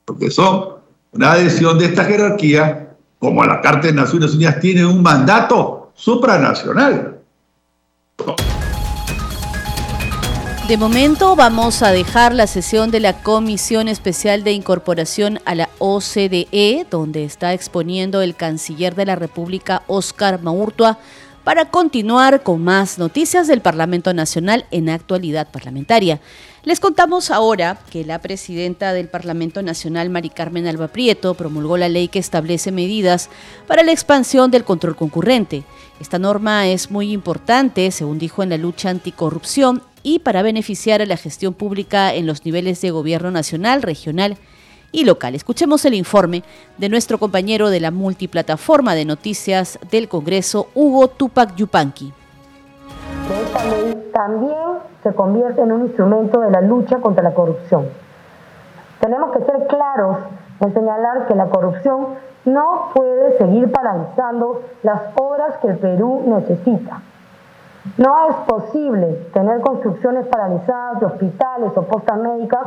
porque 0.06 0.32
son 0.32 0.82
una 1.14 1.34
adhesión 1.34 1.78
de 1.78 1.86
esta 1.86 2.06
jerarquía, 2.06 2.91
como 3.22 3.46
la 3.46 3.62
Carta 3.62 3.86
de 3.86 3.94
Naciones 3.94 4.34
Unidas 4.34 4.60
tiene 4.60 4.84
un 4.84 5.04
mandato 5.04 5.92
supranacional. 5.94 7.20
De 10.68 10.76
momento 10.76 11.36
vamos 11.36 11.84
a 11.84 11.92
dejar 11.92 12.34
la 12.34 12.48
sesión 12.48 12.90
de 12.90 13.00
la 13.00 13.22
Comisión 13.22 13.88
Especial 13.88 14.44
de 14.44 14.54
Incorporación 14.54 15.40
a 15.46 15.54
la 15.54 15.70
OCDE, 15.78 16.88
donde 16.90 17.24
está 17.24 17.54
exponiendo 17.54 18.24
el 18.24 18.36
canciller 18.36 18.96
de 18.96 19.06
la 19.06 19.16
República, 19.16 19.84
Oscar 19.86 20.42
Maurtua, 20.42 20.98
para 21.44 21.66
continuar 21.66 22.42
con 22.42 22.64
más 22.64 22.98
noticias 22.98 23.48
del 23.48 23.62
Parlamento 23.62 24.16
Nacional 24.16 24.66
en 24.72 24.90
actualidad 24.90 25.48
parlamentaria. 25.52 26.20
Les 26.64 26.80
contamos 26.80 27.32
ahora 27.32 27.80
que 27.90 28.06
la 28.06 28.20
presidenta 28.20 28.94
del 28.94 29.08
Parlamento 29.08 29.64
Nacional, 29.64 30.12
Mari 30.12 30.30
Carmen 30.30 30.68
Alba 30.68 30.90
Prieto, 30.90 31.34
promulgó 31.34 31.76
la 31.76 31.90
ley 31.90 32.08
que 32.08 32.20
establece 32.20 32.72
medidas 32.72 33.32
para 33.66 33.82
la 33.82 33.92
expansión 33.92 34.52
del 34.52 34.64
control 34.64 34.96
concurrente. 34.96 35.64
Esta 36.00 36.20
norma 36.20 36.68
es 36.68 36.92
muy 36.92 37.14
importante, 37.14 37.90
según 37.90 38.20
dijo 38.20 38.44
en 38.44 38.50
la 38.50 38.58
lucha 38.58 38.92
anticorrupción, 38.92 39.82
y 40.04 40.20
para 40.20 40.44
beneficiar 40.44 41.02
a 41.02 41.08
la 41.08 41.18
gestión 41.18 41.56
pública 41.56 42.14
en 42.14 42.28
los 42.28 42.46
niveles 42.46 42.80
de 42.82 42.92
gobierno 42.92 43.32
nacional, 43.32 43.82
regional 43.82 44.38
y 44.92 45.04
local. 45.04 45.34
Escuchemos 45.34 45.84
el 45.86 45.96
informe 45.96 46.44
de 46.78 46.90
nuestro 46.90 47.18
compañero 47.18 47.72
de 47.72 47.80
la 47.80 47.90
multiplataforma 47.90 48.94
de 48.94 49.06
noticias 49.06 49.80
del 49.90 50.08
Congreso, 50.08 50.70
Hugo 50.76 51.08
Tupac 51.08 51.56
Yupanqui. 51.56 52.14
También 54.12 54.80
se 55.04 55.14
convierte 55.14 55.62
en 55.62 55.72
un 55.72 55.82
instrumento 55.82 56.40
de 56.40 56.52
la 56.52 56.62
lucha 56.62 56.98
contra 56.98 57.24
la 57.24 57.34
corrupción. 57.34 57.88
Tenemos 59.00 59.32
que 59.32 59.44
ser 59.44 59.68
claros 59.68 60.18
en 60.60 60.74
señalar 60.74 61.26
que 61.28 61.36
la 61.36 61.48
corrupción 61.48 62.08
no 62.46 62.90
puede 62.94 63.38
seguir 63.38 63.72
paralizando 63.72 64.62
las 64.84 65.02
obras 65.16 65.58
que 65.58 65.70
el 65.70 65.78
Perú 65.78 66.24
necesita. 66.26 67.02
No 67.98 68.30
es 68.30 68.36
posible 68.48 69.28
tener 69.34 69.60
construcciones 69.62 70.28
paralizadas 70.28 71.00
de 71.00 71.06
hospitales 71.08 71.72
o 71.76 71.82
postas 71.84 72.18
médicas 72.18 72.62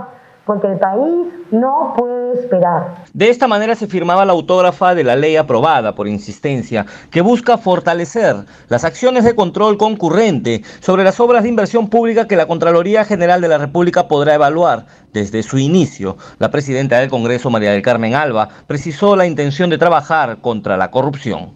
porque 0.47 0.67
el 0.67 0.79
país 0.79 1.29
no 1.51 1.95
puede 1.97 2.41
esperar. 2.41 3.05
De 3.13 3.31
esta 3.31 3.49
manera 3.49 3.75
se 3.75 3.87
firmaba 3.87 4.25
la 4.25 4.33
autógrafa 4.33 4.95
de 4.95 5.05
la 5.05 5.17
ley 5.17 5.37
aprobada 5.37 5.95
por 5.95 6.09
insistencia, 6.09 6.85
que 7.11 7.21
busca 7.21 7.57
fortalecer 7.57 8.37
las 8.69 8.85
acciones 8.85 9.25
de 9.25 9.35
control 9.35 9.79
concurrente 9.79 10.63
sobre 10.81 11.05
las 11.05 11.19
obras 11.21 11.43
de 11.43 11.49
inversión 11.49 11.89
pública 11.89 12.27
que 12.27 12.37
la 12.37 12.47
Contraloría 12.47 13.05
General 13.05 13.41
de 13.41 13.49
la 13.49 13.59
República 13.59 14.09
podrá 14.09 14.35
evaluar. 14.35 14.87
Desde 15.13 15.43
su 15.43 15.59
inicio, 15.59 16.17
la 16.39 16.51
presidenta 16.51 16.99
del 16.99 17.09
Congreso, 17.09 17.49
María 17.49 17.71
del 17.71 17.83
Carmen 17.83 18.15
Alba, 18.15 18.49
precisó 18.67 19.15
la 19.15 19.27
intención 19.27 19.71
de 19.71 19.79
trabajar 19.79 20.39
contra 20.39 20.77
la 20.77 20.91
corrupción. 20.91 21.53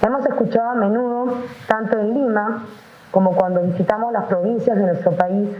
Hemos 0.00 0.26
escuchado 0.26 0.70
a 0.70 0.74
menudo, 0.74 1.34
tanto 1.68 1.98
en 1.98 2.14
Lima 2.14 2.66
como 3.10 3.36
cuando 3.36 3.60
visitamos 3.60 4.12
las 4.12 4.24
provincias 4.24 4.76
de 4.76 4.82
nuestro 4.84 5.12
país, 5.12 5.50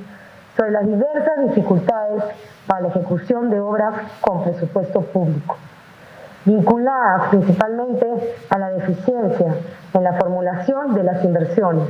sobre 0.56 0.70
las 0.72 0.86
diversas 0.86 1.48
dificultades 1.48 2.24
para 2.66 2.82
la 2.82 2.88
ejecución 2.88 3.50
de 3.50 3.60
obras 3.60 3.94
con 4.20 4.44
presupuesto 4.44 5.00
público, 5.00 5.56
vinculadas 6.44 7.28
principalmente 7.30 8.36
a 8.50 8.58
la 8.58 8.70
deficiencia 8.70 9.54
en 9.94 10.04
la 10.04 10.12
formulación 10.14 10.94
de 10.94 11.02
las 11.04 11.24
inversiones, 11.24 11.88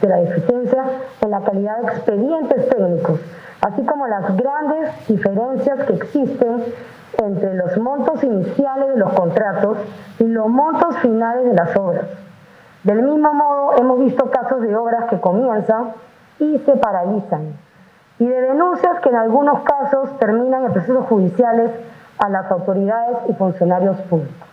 de 0.00 0.08
la 0.08 0.16
deficiencia 0.16 0.84
en 1.20 1.30
la 1.30 1.40
calidad 1.40 1.78
de 1.78 1.86
expedientes 1.88 2.68
técnicos, 2.68 3.20
así 3.60 3.84
como 3.84 4.06
las 4.06 4.36
grandes 4.36 5.08
diferencias 5.08 5.84
que 5.84 5.94
existen 5.94 6.64
entre 7.18 7.54
los 7.54 7.76
montos 7.78 8.22
iniciales 8.22 8.88
de 8.88 8.96
los 8.96 9.12
contratos 9.12 9.78
y 10.18 10.24
los 10.24 10.48
montos 10.48 10.96
finales 10.98 11.44
de 11.44 11.54
las 11.54 11.76
obras. 11.76 12.06
Del 12.84 13.02
mismo 13.02 13.32
modo, 13.34 13.76
hemos 13.76 13.98
visto 14.00 14.30
casos 14.30 14.62
de 14.62 14.74
obras 14.74 15.04
que 15.10 15.20
comienzan 15.20 15.92
y 16.38 16.58
se 16.58 16.72
paralizan, 16.76 17.52
y 18.20 18.26
de 18.26 18.40
denuncias 18.42 19.00
que 19.02 19.08
en 19.08 19.16
algunos 19.16 19.62
casos 19.62 20.18
terminan 20.18 20.66
en 20.66 20.72
procesos 20.72 21.06
judiciales 21.06 21.70
a 22.18 22.28
las 22.28 22.50
autoridades 22.50 23.16
y 23.30 23.32
funcionarios 23.32 23.96
públicos. 24.02 24.46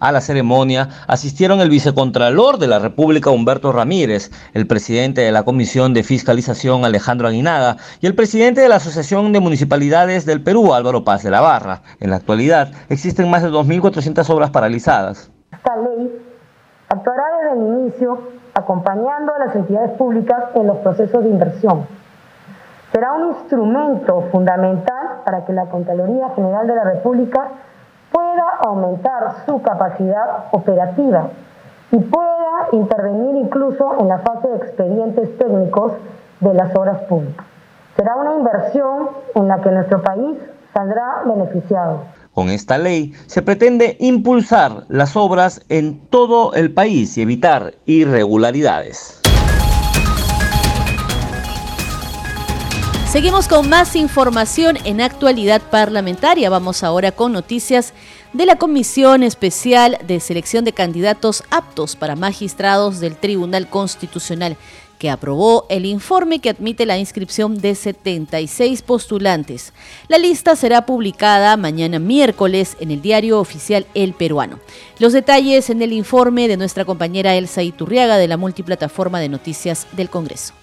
A 0.00 0.12
la 0.12 0.22
ceremonia 0.22 0.88
asistieron 1.06 1.60
el 1.60 1.68
vicecontralor 1.68 2.56
de 2.56 2.68
la 2.68 2.78
República 2.78 3.28
Humberto 3.28 3.70
Ramírez, 3.70 4.30
el 4.54 4.66
presidente 4.66 5.20
de 5.20 5.30
la 5.30 5.42
Comisión 5.42 5.92
de 5.92 6.02
Fiscalización 6.02 6.86
Alejandro 6.86 7.28
Aguinaga 7.28 7.76
y 8.00 8.06
el 8.06 8.14
presidente 8.14 8.62
de 8.62 8.70
la 8.70 8.76
Asociación 8.76 9.34
de 9.34 9.40
Municipalidades 9.40 10.24
del 10.24 10.42
Perú 10.42 10.72
Álvaro 10.72 11.04
Paz 11.04 11.22
de 11.22 11.30
la 11.30 11.42
Barra. 11.42 11.82
En 12.00 12.08
la 12.08 12.16
actualidad 12.16 12.70
existen 12.88 13.28
más 13.28 13.42
de 13.42 13.50
2.400 13.50 14.30
obras 14.30 14.48
paralizadas. 14.48 15.30
Esta 15.52 15.76
ley 15.76 16.18
actuará 16.88 17.24
desde 17.42 17.60
el 17.60 17.82
inicio 17.82 18.22
acompañando 18.54 19.34
a 19.34 19.38
las 19.44 19.54
entidades 19.54 19.90
públicas 19.98 20.44
en 20.54 20.66
los 20.66 20.78
procesos 20.78 21.22
de 21.22 21.28
inversión 21.28 21.99
será 22.92 23.12
un 23.12 23.28
instrumento 23.28 24.22
fundamental 24.32 25.22
para 25.24 25.44
que 25.44 25.52
la 25.52 25.66
Contraloría 25.66 26.30
General 26.30 26.66
de 26.66 26.74
la 26.74 26.84
República 26.84 27.48
pueda 28.12 28.44
aumentar 28.64 29.44
su 29.46 29.62
capacidad 29.62 30.46
operativa 30.52 31.28
y 31.92 31.98
pueda 31.98 32.68
intervenir 32.72 33.36
incluso 33.36 33.98
en 34.00 34.08
la 34.08 34.18
fase 34.18 34.48
de 34.48 34.56
expedientes 34.56 35.38
técnicos 35.38 35.92
de 36.40 36.54
las 36.54 36.74
obras 36.74 37.00
públicas. 37.02 37.46
Será 37.96 38.16
una 38.16 38.36
inversión 38.36 39.10
en 39.34 39.48
la 39.48 39.60
que 39.60 39.70
nuestro 39.70 40.02
país 40.02 40.38
saldrá 40.72 41.22
beneficiado. 41.26 42.02
Con 42.34 42.48
esta 42.48 42.78
ley 42.78 43.12
se 43.26 43.42
pretende 43.42 43.96
impulsar 43.98 44.84
las 44.88 45.16
obras 45.16 45.64
en 45.68 46.06
todo 46.08 46.54
el 46.54 46.72
país 46.72 47.18
y 47.18 47.22
evitar 47.22 47.74
irregularidades. 47.86 49.19
Seguimos 53.10 53.48
con 53.48 53.68
más 53.68 53.96
información 53.96 54.78
en 54.84 55.00
actualidad 55.00 55.60
parlamentaria. 55.60 56.48
Vamos 56.48 56.84
ahora 56.84 57.10
con 57.10 57.32
noticias 57.32 57.92
de 58.32 58.46
la 58.46 58.54
Comisión 58.54 59.24
Especial 59.24 59.98
de 60.06 60.20
Selección 60.20 60.64
de 60.64 60.72
Candidatos 60.72 61.42
Aptos 61.50 61.96
para 61.96 62.14
Magistrados 62.14 63.00
del 63.00 63.16
Tribunal 63.16 63.68
Constitucional, 63.68 64.56
que 65.00 65.10
aprobó 65.10 65.66
el 65.68 65.86
informe 65.86 66.38
que 66.38 66.50
admite 66.50 66.86
la 66.86 66.98
inscripción 66.98 67.58
de 67.58 67.74
76 67.74 68.82
postulantes. 68.82 69.72
La 70.06 70.18
lista 70.18 70.54
será 70.54 70.86
publicada 70.86 71.56
mañana 71.56 71.98
miércoles 71.98 72.76
en 72.78 72.92
el 72.92 73.02
diario 73.02 73.40
oficial 73.40 73.88
El 73.94 74.12
Peruano. 74.14 74.60
Los 75.00 75.12
detalles 75.12 75.68
en 75.68 75.82
el 75.82 75.92
informe 75.92 76.46
de 76.46 76.56
nuestra 76.56 76.84
compañera 76.84 77.34
Elsa 77.34 77.64
Iturriaga 77.64 78.18
de 78.18 78.28
la 78.28 78.36
multiplataforma 78.36 79.18
de 79.18 79.30
noticias 79.30 79.88
del 79.96 80.10
Congreso. 80.10 80.59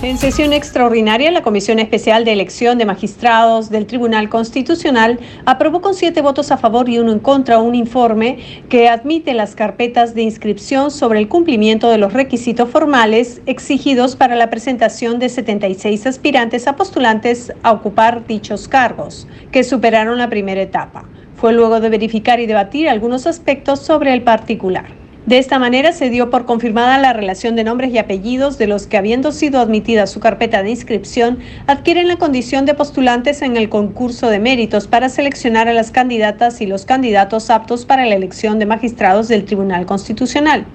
En 0.00 0.16
sesión 0.16 0.52
extraordinaria, 0.52 1.32
la 1.32 1.42
Comisión 1.42 1.80
Especial 1.80 2.24
de 2.24 2.32
Elección 2.32 2.78
de 2.78 2.84
Magistrados 2.84 3.68
del 3.68 3.86
Tribunal 3.86 4.28
Constitucional 4.28 5.18
aprobó 5.44 5.80
con 5.80 5.94
siete 5.94 6.22
votos 6.22 6.52
a 6.52 6.56
favor 6.56 6.88
y 6.88 7.00
uno 7.00 7.10
en 7.10 7.18
contra 7.18 7.58
un 7.58 7.74
informe 7.74 8.38
que 8.68 8.88
admite 8.88 9.34
las 9.34 9.56
carpetas 9.56 10.14
de 10.14 10.22
inscripción 10.22 10.92
sobre 10.92 11.18
el 11.18 11.26
cumplimiento 11.26 11.90
de 11.90 11.98
los 11.98 12.12
requisitos 12.12 12.70
formales 12.70 13.42
exigidos 13.46 14.14
para 14.14 14.36
la 14.36 14.50
presentación 14.50 15.18
de 15.18 15.30
76 15.30 16.06
aspirantes 16.06 16.68
a 16.68 16.76
postulantes 16.76 17.52
a 17.64 17.72
ocupar 17.72 18.24
dichos 18.24 18.68
cargos, 18.68 19.26
que 19.50 19.64
superaron 19.64 20.18
la 20.18 20.30
primera 20.30 20.62
etapa. 20.62 21.06
Fue 21.34 21.52
luego 21.52 21.80
de 21.80 21.88
verificar 21.88 22.38
y 22.38 22.46
debatir 22.46 22.88
algunos 22.88 23.26
aspectos 23.26 23.80
sobre 23.80 24.12
el 24.12 24.22
particular. 24.22 25.07
De 25.28 25.36
esta 25.36 25.58
manera 25.58 25.92
se 25.92 26.08
dio 26.08 26.30
por 26.30 26.46
confirmada 26.46 26.96
la 26.96 27.12
relación 27.12 27.54
de 27.54 27.62
nombres 27.62 27.92
y 27.92 27.98
apellidos 27.98 28.56
de 28.56 28.66
los 28.66 28.86
que, 28.86 28.96
habiendo 28.96 29.30
sido 29.30 29.60
admitida 29.60 30.06
su 30.06 30.20
carpeta 30.20 30.62
de 30.62 30.70
inscripción, 30.70 31.38
adquieren 31.66 32.08
la 32.08 32.16
condición 32.16 32.64
de 32.64 32.72
postulantes 32.72 33.42
en 33.42 33.58
el 33.58 33.68
concurso 33.68 34.30
de 34.30 34.38
méritos 34.38 34.86
para 34.86 35.10
seleccionar 35.10 35.68
a 35.68 35.74
las 35.74 35.90
candidatas 35.90 36.62
y 36.62 36.66
los 36.66 36.86
candidatos 36.86 37.50
aptos 37.50 37.84
para 37.84 38.06
la 38.06 38.16
elección 38.16 38.58
de 38.58 38.64
magistrados 38.64 39.28
del 39.28 39.44
Tribunal 39.44 39.84
Constitucional. 39.84 40.66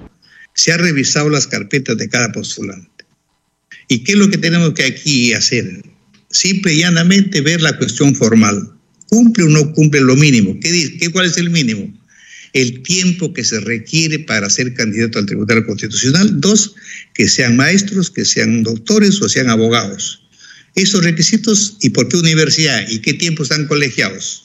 Se 0.54 0.70
ha 0.70 0.76
revisado 0.76 1.28
las 1.30 1.48
carpetas 1.48 1.96
de 1.96 2.08
cada 2.08 2.30
postulante. 2.30 3.04
¿Y 3.88 4.04
qué 4.04 4.12
es 4.12 4.18
lo 4.18 4.30
que 4.30 4.38
tenemos 4.38 4.72
que 4.74 4.84
aquí 4.84 5.32
hacer? 5.32 5.82
Simple 6.30 6.74
y 6.74 6.78
llanamente 6.78 7.40
ver 7.40 7.60
la 7.60 7.76
cuestión 7.76 8.14
formal. 8.14 8.70
¿Cumple 9.08 9.46
o 9.46 9.48
no 9.48 9.72
cumple 9.72 10.00
lo 10.00 10.14
mínimo? 10.14 10.56
¿Qué, 10.60 10.96
qué, 11.00 11.10
¿Cuál 11.10 11.26
es 11.26 11.36
el 11.38 11.50
mínimo? 11.50 11.92
El 12.54 12.82
tiempo 12.82 13.34
que 13.34 13.44
se 13.44 13.60
requiere 13.60 14.20
para 14.20 14.48
ser 14.48 14.72
candidato 14.74 15.18
al 15.18 15.26
Tribunal 15.26 15.66
Constitucional. 15.66 16.40
Dos, 16.40 16.74
que 17.12 17.28
sean 17.28 17.56
maestros, 17.56 18.10
que 18.10 18.24
sean 18.24 18.62
doctores 18.62 19.20
o 19.20 19.28
sean 19.28 19.50
abogados. 19.50 20.22
Esos 20.74 21.04
requisitos 21.04 21.76
y 21.82 21.90
por 21.90 22.08
qué 22.08 22.16
universidad 22.16 22.88
y 22.88 23.00
qué 23.00 23.12
tiempo 23.12 23.42
están 23.42 23.66
colegiados. 23.66 24.43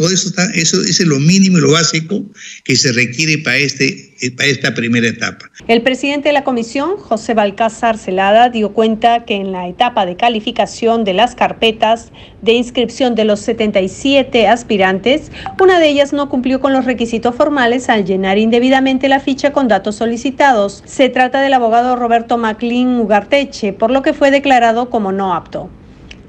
Todo 0.00 0.08
eso, 0.08 0.28
está, 0.30 0.46
eso, 0.54 0.80
es 0.80 0.98
lo 1.00 1.18
mínimo 1.18 1.58
y 1.58 1.60
lo 1.60 1.72
básico 1.72 2.22
que 2.64 2.74
se 2.74 2.90
requiere 2.90 3.36
para, 3.36 3.58
este, 3.58 4.14
para 4.34 4.48
esta 4.48 4.72
primera 4.72 5.06
etapa. 5.06 5.50
El 5.68 5.82
presidente 5.82 6.30
de 6.30 6.32
la 6.32 6.42
comisión, 6.42 6.96
José 6.96 7.34
Balcázar 7.34 7.98
Celada, 7.98 8.48
dio 8.48 8.72
cuenta 8.72 9.26
que 9.26 9.34
en 9.34 9.52
la 9.52 9.68
etapa 9.68 10.06
de 10.06 10.16
calificación 10.16 11.04
de 11.04 11.12
las 11.12 11.34
carpetas 11.34 12.12
de 12.40 12.54
inscripción 12.54 13.14
de 13.14 13.26
los 13.26 13.40
77 13.40 14.48
aspirantes, 14.48 15.30
una 15.60 15.78
de 15.78 15.90
ellas 15.90 16.14
no 16.14 16.30
cumplió 16.30 16.60
con 16.60 16.72
los 16.72 16.86
requisitos 16.86 17.34
formales 17.34 17.90
al 17.90 18.06
llenar 18.06 18.38
indebidamente 18.38 19.06
la 19.06 19.20
ficha 19.20 19.52
con 19.52 19.68
datos 19.68 19.96
solicitados. 19.96 20.82
Se 20.86 21.10
trata 21.10 21.42
del 21.42 21.52
abogado 21.52 21.94
Roberto 21.94 22.38
Maclin 22.38 23.00
Ugarteche, 23.00 23.74
por 23.74 23.90
lo 23.90 24.00
que 24.00 24.14
fue 24.14 24.30
declarado 24.30 24.88
como 24.88 25.12
no 25.12 25.34
apto. 25.34 25.68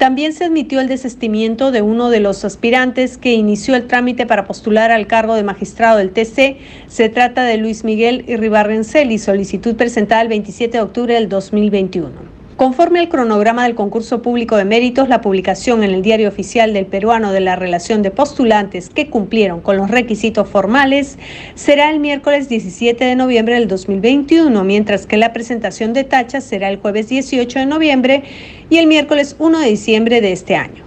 También 0.01 0.33
se 0.33 0.45
admitió 0.45 0.81
el 0.81 0.87
desestimiento 0.87 1.69
de 1.69 1.83
uno 1.83 2.09
de 2.09 2.19
los 2.19 2.43
aspirantes 2.43 3.19
que 3.19 3.33
inició 3.33 3.75
el 3.75 3.85
trámite 3.85 4.25
para 4.25 4.45
postular 4.45 4.89
al 4.89 5.05
cargo 5.05 5.35
de 5.35 5.43
magistrado 5.43 5.99
del 5.99 6.09
TC. 6.09 6.57
Se 6.87 7.09
trata 7.09 7.43
de 7.43 7.57
Luis 7.57 7.83
Miguel 7.83 8.25
Irribarrencel 8.27 9.11
y 9.11 9.19
solicitud 9.19 9.75
presentada 9.75 10.23
el 10.23 10.29
27 10.29 10.75
de 10.75 10.83
octubre 10.83 11.13
del 11.13 11.29
2021. 11.29 12.40
Conforme 12.61 12.99
al 12.99 13.09
cronograma 13.09 13.63
del 13.63 13.73
concurso 13.73 14.21
público 14.21 14.55
de 14.55 14.65
méritos, 14.65 15.09
la 15.09 15.19
publicación 15.19 15.83
en 15.83 15.89
el 15.89 16.03
diario 16.03 16.29
oficial 16.29 16.73
del 16.75 16.85
peruano 16.85 17.31
de 17.31 17.39
la 17.39 17.55
relación 17.55 18.03
de 18.03 18.11
postulantes 18.11 18.89
que 18.89 19.09
cumplieron 19.09 19.61
con 19.61 19.77
los 19.77 19.89
requisitos 19.89 20.47
formales 20.47 21.17
será 21.55 21.89
el 21.89 21.99
miércoles 21.99 22.49
17 22.49 23.03
de 23.03 23.15
noviembre 23.15 23.55
del 23.55 23.67
2021, 23.67 24.63
mientras 24.63 25.07
que 25.07 25.17
la 25.17 25.33
presentación 25.33 25.93
de 25.93 26.03
tachas 26.03 26.43
será 26.43 26.69
el 26.69 26.77
jueves 26.77 27.09
18 27.09 27.57
de 27.57 27.65
noviembre 27.65 28.23
y 28.69 28.77
el 28.77 28.85
miércoles 28.85 29.35
1 29.39 29.57
de 29.57 29.67
diciembre 29.67 30.21
de 30.21 30.31
este 30.31 30.55
año. 30.55 30.83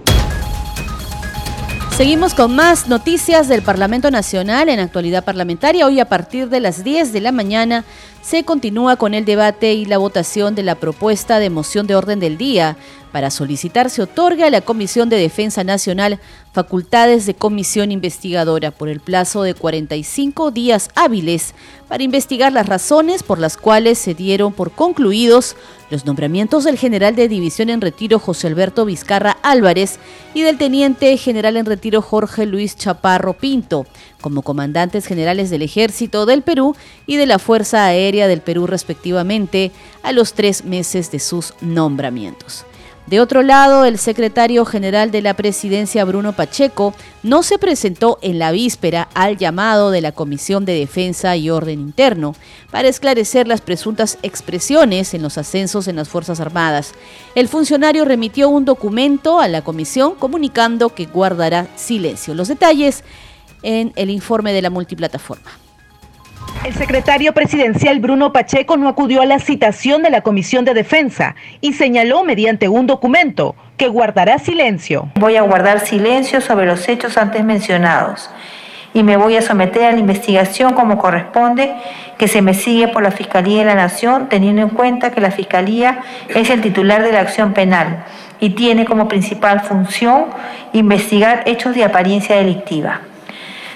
Seguimos 1.97 2.33
con 2.33 2.53
más 2.53 2.89
noticias 2.89 3.47
del 3.47 3.61
Parlamento 3.61 4.11
Nacional 4.11 4.67
en 4.67 4.81
actualidad 4.81 5.23
parlamentaria. 5.23 5.85
Hoy 5.85 6.01
a 6.01 6.09
partir 6.09 6.49
de 6.49 6.59
las 6.59 6.83
10 6.83 7.13
de 7.13 7.21
la 7.21 7.31
mañana 7.31 7.85
se 8.25 8.43
continúa 8.43 8.95
con 8.95 9.13
el 9.13 9.23
debate 9.23 9.73
y 9.73 9.85
la 9.85 9.99
votación 9.99 10.55
de 10.55 10.63
la 10.63 10.73
propuesta 10.75 11.37
de 11.37 11.51
moción 11.51 11.85
de 11.85 11.95
orden 11.95 12.19
del 12.19 12.39
día 12.39 12.75
para 13.15 13.31
solicitar 13.31 13.89
se 13.89 14.01
otorgue 14.01 14.43
a 14.43 14.49
la 14.49 14.59
Comisión 14.59 15.07
de 15.07 15.15
Defensa 15.15 15.63
Nacional 15.63 16.19
facultades 16.51 17.25
de 17.25 17.33
comisión 17.33 17.93
investigadora 17.93 18.71
por 18.71 18.89
el 18.89 18.99
plazo 18.99 19.43
de 19.43 19.53
45 19.53 20.51
días 20.51 20.89
hábiles 20.95 21.53
para 21.87 22.03
investigar 22.03 22.51
las 22.51 22.67
razones 22.67 23.23
por 23.23 23.39
las 23.39 23.55
cuales 23.55 23.99
se 23.99 24.15
dieron 24.15 24.51
por 24.51 24.71
concluidos 24.71 25.55
los 25.89 26.05
nombramientos 26.05 26.65
del 26.65 26.77
general 26.77 27.15
de 27.15 27.29
división 27.29 27.69
en 27.69 27.79
retiro 27.79 28.19
José 28.19 28.47
Alberto 28.47 28.83
Vizcarra 28.83 29.37
Álvarez 29.43 29.97
y 30.33 30.41
del 30.41 30.57
teniente 30.57 31.15
general 31.15 31.55
en 31.55 31.67
retiro 31.67 32.01
Jorge 32.01 32.45
Luis 32.45 32.75
Chaparro 32.75 33.31
Pinto 33.31 33.85
como 34.19 34.41
comandantes 34.41 35.05
generales 35.05 35.49
del 35.49 35.61
Ejército 35.61 36.25
del 36.25 36.41
Perú 36.41 36.75
y 37.07 37.15
de 37.15 37.27
la 37.27 37.39
Fuerza 37.39 37.85
Aérea 37.85 38.27
del 38.27 38.41
Perú 38.41 38.67
respectivamente 38.67 39.71
a 40.03 40.11
los 40.11 40.33
tres 40.33 40.65
meses 40.65 41.11
de 41.11 41.19
sus 41.19 41.53
nombramientos. 41.61 42.65
De 43.07 43.19
otro 43.19 43.43
lado, 43.43 43.85
el 43.85 43.99
secretario 43.99 44.65
general 44.65 45.11
de 45.11 45.21
la 45.21 45.35
presidencia, 45.35 46.03
Bruno 46.05 46.33
Pacheco, 46.33 46.95
no 47.21 47.43
se 47.43 47.59
presentó 47.59 48.17
en 48.23 48.39
la 48.39 48.51
víspera 48.51 49.09
al 49.13 49.37
llamado 49.37 49.91
de 49.91 50.01
la 50.01 50.11
Comisión 50.11 50.65
de 50.65 50.73
Defensa 50.73 51.35
y 51.35 51.51
Orden 51.51 51.79
Interno 51.79 52.35
para 52.71 52.87
esclarecer 52.87 53.47
las 53.47 53.61
presuntas 53.61 54.17
expresiones 54.23 55.13
en 55.13 55.21
los 55.21 55.37
ascensos 55.37 55.87
en 55.87 55.97
las 55.97 56.09
Fuerzas 56.09 56.39
Armadas. 56.39 56.93
El 57.35 57.47
funcionario 57.47 58.05
remitió 58.05 58.49
un 58.49 58.65
documento 58.65 59.39
a 59.39 59.47
la 59.47 59.61
comisión 59.61 60.15
comunicando 60.15 60.89
que 60.89 61.05
guardará 61.05 61.67
silencio. 61.75 62.33
Los 62.33 62.47
detalles 62.47 63.03
en 63.61 63.93
el 63.95 64.09
informe 64.09 64.51
de 64.51 64.63
la 64.63 64.71
multiplataforma. 64.71 65.64
El 66.65 66.73
secretario 66.73 67.31
presidencial 67.31 67.99
Bruno 67.99 68.33
Pacheco 68.33 68.75
no 68.75 68.89
acudió 68.89 69.21
a 69.21 69.27
la 69.27 69.37
citación 69.37 70.01
de 70.01 70.09
la 70.09 70.21
Comisión 70.21 70.65
de 70.65 70.73
Defensa 70.73 71.35
y 71.61 71.73
señaló 71.73 72.23
mediante 72.23 72.69
un 72.69 72.87
documento 72.87 73.55
que 73.77 73.87
guardará 73.87 74.39
silencio. 74.39 75.09
Voy 75.13 75.35
a 75.35 75.43
guardar 75.43 75.81
silencio 75.81 76.41
sobre 76.41 76.65
los 76.65 76.89
hechos 76.89 77.19
antes 77.19 77.43
mencionados 77.43 78.31
y 78.95 79.03
me 79.03 79.15
voy 79.15 79.37
a 79.37 79.43
someter 79.43 79.83
a 79.83 79.91
la 79.91 79.99
investigación 79.99 80.73
como 80.73 80.97
corresponde 80.97 81.71
que 82.17 82.27
se 82.27 82.41
me 82.41 82.55
sigue 82.55 82.87
por 82.87 83.03
la 83.03 83.11
Fiscalía 83.11 83.59
de 83.59 83.65
la 83.65 83.75
Nación, 83.75 84.27
teniendo 84.27 84.63
en 84.63 84.69
cuenta 84.69 85.11
que 85.11 85.21
la 85.21 85.29
Fiscalía 85.29 85.99
es 86.29 86.49
el 86.49 86.61
titular 86.61 87.03
de 87.03 87.11
la 87.11 87.19
acción 87.19 87.53
penal 87.53 88.05
y 88.39 88.49
tiene 88.49 88.85
como 88.85 89.07
principal 89.07 89.61
función 89.61 90.25
investigar 90.73 91.43
hechos 91.45 91.75
de 91.75 91.83
apariencia 91.83 92.37
delictiva. 92.37 93.01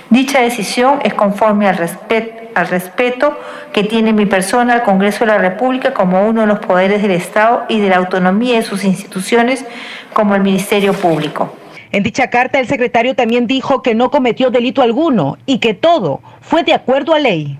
Dicha 0.09 0.41
decisión 0.41 1.01
es 1.03 1.13
conforme 1.13 1.67
al 1.67 1.77
respeto 1.77 2.38
al 2.59 2.67
respeto 2.67 3.37
que 3.73 3.83
tiene 3.83 4.13
mi 4.13 4.25
persona 4.25 4.73
al 4.73 4.83
Congreso 4.83 5.25
de 5.25 5.31
la 5.31 5.37
República 5.37 5.93
como 5.93 6.27
uno 6.27 6.41
de 6.41 6.47
los 6.47 6.59
poderes 6.59 7.01
del 7.01 7.11
Estado 7.11 7.65
y 7.69 7.79
de 7.79 7.89
la 7.89 7.97
autonomía 7.97 8.57
de 8.57 8.63
sus 8.63 8.83
instituciones 8.83 9.65
como 10.13 10.35
el 10.35 10.41
Ministerio 10.41 10.93
Público. 10.93 11.55
En 11.91 12.03
dicha 12.03 12.29
carta 12.29 12.59
el 12.59 12.67
secretario 12.67 13.15
también 13.15 13.47
dijo 13.47 13.81
que 13.81 13.95
no 13.95 14.11
cometió 14.11 14.51
delito 14.51 14.81
alguno 14.81 15.37
y 15.45 15.57
que 15.57 15.73
todo 15.73 16.21
fue 16.41 16.63
de 16.63 16.73
acuerdo 16.73 17.13
a 17.13 17.19
ley 17.19 17.57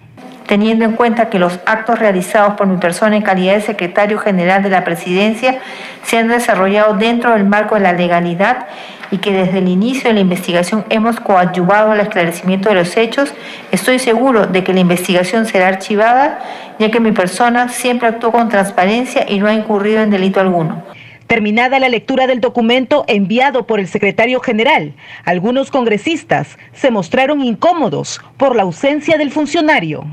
teniendo 0.50 0.84
en 0.84 0.94
cuenta 0.94 1.30
que 1.30 1.38
los 1.38 1.60
actos 1.68 2.00
realizados 2.00 2.56
por 2.56 2.66
mi 2.66 2.78
persona 2.78 3.16
en 3.16 3.22
calidad 3.22 3.54
de 3.54 3.62
secretario 3.62 4.18
general 4.18 4.64
de 4.64 4.72
la 4.72 4.84
presidencia 4.84 5.60
se 6.02 6.18
han 6.18 6.28
desarrollado 6.28 6.96
dentro 6.96 7.34
del 7.34 7.46
marco 7.46 7.76
de 7.76 7.82
la 7.82 7.94
legalidad 7.94 8.66
y 9.12 9.20
que 9.20 9.32
desde 9.32 9.60
el 9.60 9.68
inicio 9.68 10.10
de 10.10 10.16
la 10.16 10.22
investigación 10.22 10.86
hemos 10.90 11.20
coadyuvado 11.20 11.92
al 11.92 12.00
esclarecimiento 12.00 12.70
de 12.70 12.76
los 12.76 12.98
hechos, 12.98 13.32
estoy 13.72 14.00
seguro 14.00 14.48
de 14.48 14.64
que 14.64 14.74
la 14.74 14.80
investigación 14.80 15.46
será 15.46 15.68
archivada, 15.68 16.40
ya 16.80 16.90
que 16.90 17.00
mi 17.00 17.12
persona 17.12 17.70
siempre 17.70 18.08
actuó 18.08 18.32
con 18.32 18.50
transparencia 18.50 19.28
y 19.30 19.38
no 19.38 19.46
ha 19.46 19.54
incurrido 19.54 20.02
en 20.02 20.10
delito 20.10 20.40
alguno. 20.40 20.82
Terminada 21.28 21.78
la 21.78 21.90
lectura 21.90 22.26
del 22.26 22.42
documento 22.42 23.06
enviado 23.06 23.68
por 23.68 23.80
el 23.80 23.88
secretario 23.88 24.40
general, 24.40 24.94
algunos 25.26 25.70
congresistas 25.70 26.58
se 26.74 26.90
mostraron 26.90 27.44
incómodos 27.44 28.20
por 28.36 28.56
la 28.56 28.64
ausencia 28.64 29.20
del 29.20 29.30
funcionario. 29.30 30.08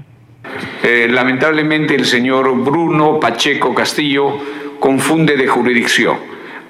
Eh, 0.82 1.08
lamentablemente 1.10 1.94
el 1.94 2.04
señor 2.04 2.54
Bruno 2.62 3.18
Pacheco 3.18 3.74
Castillo 3.74 4.38
confunde 4.78 5.36
de 5.36 5.48
jurisdicción. 5.48 6.16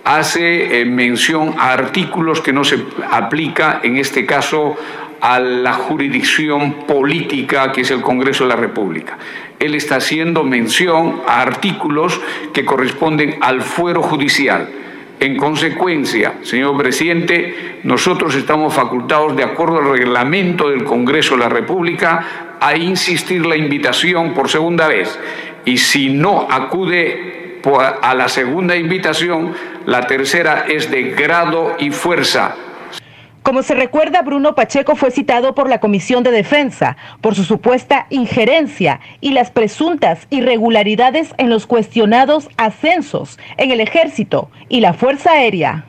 Hace 0.04 0.80
eh, 0.80 0.84
mención 0.84 1.54
a 1.58 1.72
artículos 1.72 2.40
que 2.40 2.52
no 2.52 2.64
se 2.64 2.78
aplica 3.10 3.80
en 3.82 3.96
este 3.96 4.24
caso 4.24 4.76
a 5.20 5.40
la 5.40 5.72
jurisdicción 5.72 6.86
política 6.86 7.72
que 7.72 7.80
es 7.80 7.90
el 7.90 8.00
Congreso 8.00 8.44
de 8.44 8.50
la 8.50 8.56
República. 8.56 9.18
Él 9.58 9.74
está 9.74 9.96
haciendo 9.96 10.44
mención 10.44 11.22
a 11.26 11.40
artículos 11.40 12.20
que 12.52 12.64
corresponden 12.64 13.36
al 13.40 13.62
fuero 13.62 14.02
judicial. 14.02 14.68
En 15.18 15.36
consecuencia, 15.38 16.34
señor 16.42 16.76
presidente, 16.76 17.80
nosotros 17.84 18.34
estamos 18.34 18.74
facultados, 18.74 19.34
de 19.34 19.44
acuerdo 19.44 19.78
al 19.78 19.88
reglamento 19.88 20.68
del 20.68 20.84
Congreso 20.84 21.34
de 21.34 21.40
la 21.40 21.48
República, 21.48 22.45
a 22.60 22.76
insistir 22.76 23.44
la 23.44 23.56
invitación 23.56 24.34
por 24.34 24.48
segunda 24.48 24.88
vez. 24.88 25.18
Y 25.64 25.78
si 25.78 26.08
no 26.08 26.46
acude 26.50 27.36
a 28.02 28.14
la 28.14 28.28
segunda 28.28 28.76
invitación, 28.76 29.54
la 29.86 30.06
tercera 30.06 30.66
es 30.68 30.90
de 30.90 31.10
grado 31.10 31.74
y 31.78 31.90
fuerza. 31.90 32.54
Como 33.42 33.62
se 33.62 33.74
recuerda, 33.74 34.22
Bruno 34.22 34.56
Pacheco 34.56 34.96
fue 34.96 35.12
citado 35.12 35.54
por 35.54 35.68
la 35.68 35.78
Comisión 35.78 36.24
de 36.24 36.32
Defensa 36.32 36.96
por 37.20 37.36
su 37.36 37.44
supuesta 37.44 38.06
injerencia 38.10 39.00
y 39.20 39.30
las 39.30 39.52
presuntas 39.52 40.26
irregularidades 40.30 41.32
en 41.38 41.48
los 41.48 41.66
cuestionados 41.66 42.48
ascensos 42.56 43.38
en 43.56 43.70
el 43.70 43.80
ejército 43.80 44.50
y 44.68 44.80
la 44.80 44.94
Fuerza 44.94 45.30
Aérea. 45.30 45.86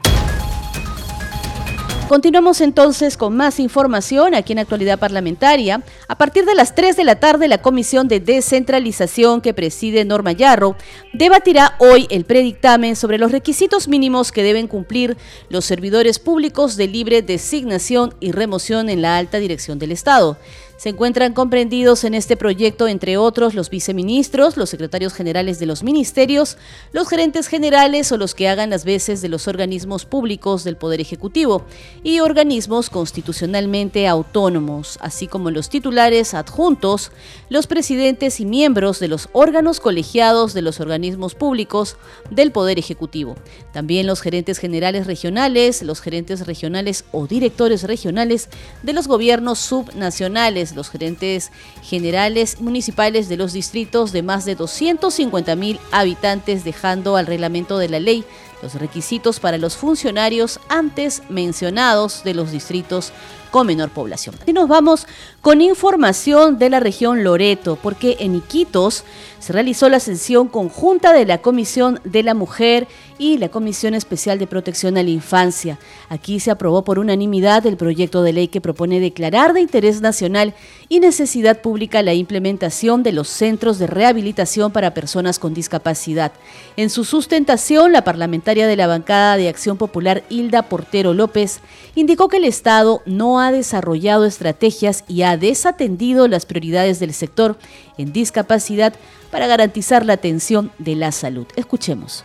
Continuamos 2.08 2.62
entonces 2.62 3.18
con 3.18 3.36
más 3.36 3.60
información 3.60 4.34
aquí 4.34 4.54
en 4.54 4.60
Actualidad 4.60 4.98
Parlamentaria. 4.98 5.84
A 6.08 6.18
partir 6.18 6.46
de 6.46 6.56
las 6.56 6.74
3 6.74 6.96
de 6.96 7.04
la 7.04 7.20
tarde, 7.20 7.50
la 7.50 7.62
Comisión 7.62 8.08
de 8.08 8.22
Descentralización 8.22 9.42
que 9.42 9.54
preside 9.54 10.06
Norma 10.06 10.32
Yarro 10.32 10.78
debatirá 11.12 11.76
hoy 11.80 12.08
el 12.10 12.24
predictamen 12.24 12.96
sobre 12.96 13.18
los 13.18 13.34
requisitos 13.34 13.90
mínimos 13.90 14.32
que 14.32 14.42
deben 14.42 14.68
cumplir 14.68 15.18
los 15.50 15.66
servidores 15.66 16.18
públicos 16.18 16.78
de 16.78 16.88
libre 16.88 17.22
designación 17.22 18.14
y 18.22 18.32
remoción 18.32 18.88
en 18.88 19.02
la 19.02 19.18
alta 19.18 19.38
dirección 19.38 19.78
del 19.78 19.92
Estado. 19.92 20.38
Se 20.78 20.90
encuentran 20.90 21.34
comprendidos 21.34 22.04
en 22.04 22.14
este 22.14 22.38
proyecto, 22.38 22.88
entre 22.88 23.18
otros, 23.18 23.56
los 23.56 23.72
viceministros, 23.72 24.58
los 24.58 24.70
secretarios 24.70 25.12
generales 25.12 25.58
de 25.58 25.66
los 25.66 25.82
ministerios, 25.82 26.58
los 26.92 27.10
gerentes 27.10 27.48
generales 27.48 28.12
o 28.12 28.18
los 28.18 28.36
que 28.36 28.48
hagan 28.48 28.70
las 28.70 28.86
veces 28.86 29.24
de 29.24 29.28
los 29.28 29.48
organismos 29.48 30.06
públicos 30.06 30.64
del 30.64 30.78
Poder 30.78 31.02
Ejecutivo 31.02 31.66
y 32.04 32.20
organismos 32.20 32.92
constitucionalmente 32.92 34.08
autónomos, 34.08 35.00
así 35.02 35.26
como 35.26 35.50
los 35.50 35.70
titulares 35.70 36.36
adjuntos, 36.36 37.12
los 37.50 37.66
presidentes 37.66 38.40
y 38.40 38.46
miembros 38.46 39.00
de 39.00 39.08
los 39.08 39.30
órganos 39.34 39.80
colegiados 39.80 40.54
de 40.54 40.62
los 40.62 40.80
organismos 40.80 41.34
públicos 41.34 41.98
del 42.30 42.52
Poder 42.52 42.78
Ejecutivo. 42.78 43.36
También 43.74 44.06
los 44.06 44.22
gerentes 44.22 44.60
generales 44.60 45.08
regionales, 45.08 45.82
los 45.82 46.02
gerentes 46.02 46.46
regionales 46.46 47.04
o 47.12 47.26
directores 47.26 47.82
regionales 47.82 48.50
de 48.84 48.94
los 48.94 49.08
gobiernos 49.08 49.58
subnacionales 49.58 50.67
los 50.76 50.90
gerentes 50.90 51.52
generales 51.82 52.62
municipales 52.62 53.30
de 53.30 53.38
los 53.38 53.54
distritos 53.54 54.12
de 54.12 54.24
más 54.24 54.46
de 54.46 54.56
250 54.56 55.56
mil 55.56 55.80
habitantes, 55.92 56.64
dejando 56.64 57.18
al 57.18 57.28
reglamento 57.28 57.78
de 57.78 57.90
la 57.90 58.00
ley 58.00 58.26
los 58.62 58.74
requisitos 58.76 59.40
para 59.40 59.58
los 59.58 59.76
funcionarios 59.76 60.60
antes 60.70 61.22
mencionados 61.30 62.24
de 62.24 62.34
los 62.34 62.52
distritos 62.52 63.12
con 63.52 63.68
menor 63.68 63.90
población. 63.90 64.36
Y 64.46 64.54
nos 64.54 64.68
vamos 64.68 65.08
con 65.48 65.62
información 65.62 66.60
de 66.60 66.70
la 66.70 66.82
región 66.82 67.24
Loreto, 67.24 67.80
porque 67.82 68.18
en 68.20 68.36
Iquitos 68.36 69.06
se 69.40 69.54
realizó 69.54 69.88
la 69.88 70.02
sesión 70.02 70.50
conjunta 70.50 71.14
de 71.14 71.26
la 71.26 71.38
Comisión 71.38 72.02
de 72.04 72.22
la 72.22 72.34
Mujer 72.34 72.86
y 73.18 73.38
la 73.38 73.48
Comisión 73.48 73.94
Especial 73.94 74.40
de 74.40 74.48
Protección 74.48 74.98
a 74.98 75.04
la 75.04 75.10
Infancia. 75.10 75.80
Aquí 76.10 76.42
se 76.42 76.52
aprobó 76.52 76.84
por 76.84 77.00
unanimidad 77.00 77.66
el 77.66 77.78
proyecto 77.78 78.24
de 78.24 78.34
ley 78.34 78.48
que 78.50 78.60
propone 78.60 79.00
declarar 79.00 79.54
de 79.54 79.62
interés 79.62 80.02
nacional 80.02 80.54
y 80.90 81.00
necesidad 81.00 81.62
pública 81.62 82.04
la 82.04 82.14
implementación 82.14 83.02
de 83.04 83.14
los 83.14 83.30
centros 83.30 83.80
de 83.80 83.88
rehabilitación 83.88 84.72
para 84.72 84.94
personas 84.94 85.40
con 85.40 85.54
discapacidad. 85.54 86.34
En 86.76 86.90
su 86.90 87.06
sustentación, 87.06 87.94
la 87.94 88.04
parlamentaria 88.04 88.68
de 88.68 88.76
la 88.76 88.88
bancada 88.88 89.38
de 89.38 89.50
Acción 89.50 89.78
Popular, 89.78 90.24
Hilda 90.30 90.64
Portero 90.64 91.14
López, 91.14 91.62
indicó 91.96 92.28
que 92.28 92.38
el 92.38 92.46
Estado 92.46 93.02
no 93.06 93.40
ha 93.40 93.52
desarrollado 93.52 94.26
estrategias 94.26 95.04
y 95.08 95.22
ha 95.22 95.37
desatendido 95.38 96.28
las 96.28 96.46
prioridades 96.46 97.00
del 97.00 97.14
sector 97.14 97.58
en 97.98 98.14
discapacidad 98.14 98.94
para 99.32 99.48
garantizar 99.48 100.06
la 100.06 100.14
atención 100.14 100.72
de 100.78 100.96
la 100.96 101.12
salud. 101.12 101.48
Escuchemos. 101.56 102.24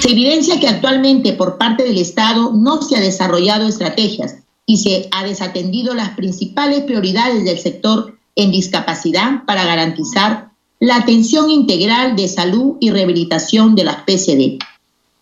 Se 0.00 0.10
evidencia 0.10 0.60
que 0.60 0.68
actualmente 0.68 1.32
por 1.32 1.58
parte 1.58 1.82
del 1.82 1.98
Estado 1.98 2.52
no 2.52 2.82
se 2.82 2.96
ha 2.96 3.00
desarrollado 3.00 3.66
estrategias 3.66 4.36
y 4.64 4.78
se 4.78 5.08
ha 5.10 5.24
desatendido 5.24 5.94
las 5.94 6.10
principales 6.10 6.82
prioridades 6.82 7.44
del 7.44 7.58
sector 7.58 8.16
en 8.36 8.52
discapacidad 8.52 9.44
para 9.44 9.64
garantizar 9.64 10.50
la 10.78 10.96
atención 10.96 11.50
integral 11.50 12.14
de 12.14 12.28
salud 12.28 12.76
y 12.78 12.90
rehabilitación 12.90 13.74
de 13.74 13.84
las 13.84 13.96
PCD. 14.04 14.58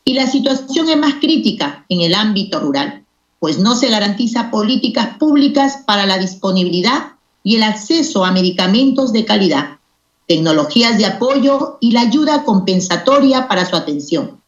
Y 0.05 0.13
la 0.13 0.27
situación 0.27 0.91
es 0.91 0.99
más 0.99 1.15
crítica 1.15 1.87
en 1.89 2.03
el 2.03 2.15
ámbito 2.15 2.61
rural, 2.61 3.06
pues 3.47 3.61
no 3.61 3.77
se 3.77 3.89
garantiza 3.89 4.51
políticas 4.51 5.19
públicas 5.19 5.85
para 5.87 6.05
la 6.05 6.19
disponibilidad 6.19 7.13
y 7.45 7.55
el 7.55 7.63
acceso 7.63 8.25
a 8.25 8.33
medicamentos 8.33 9.13
de 9.13 9.25
calidad, 9.25 9.79
tecnologías 10.27 10.99
de 10.99 11.07
apoyo 11.07 11.79
y 11.81 11.93
la 11.93 12.01
ayuda 12.01 12.43
compensatoria 12.43 13.47
para 13.47 13.65
su 13.65 13.77
atención 13.77 14.41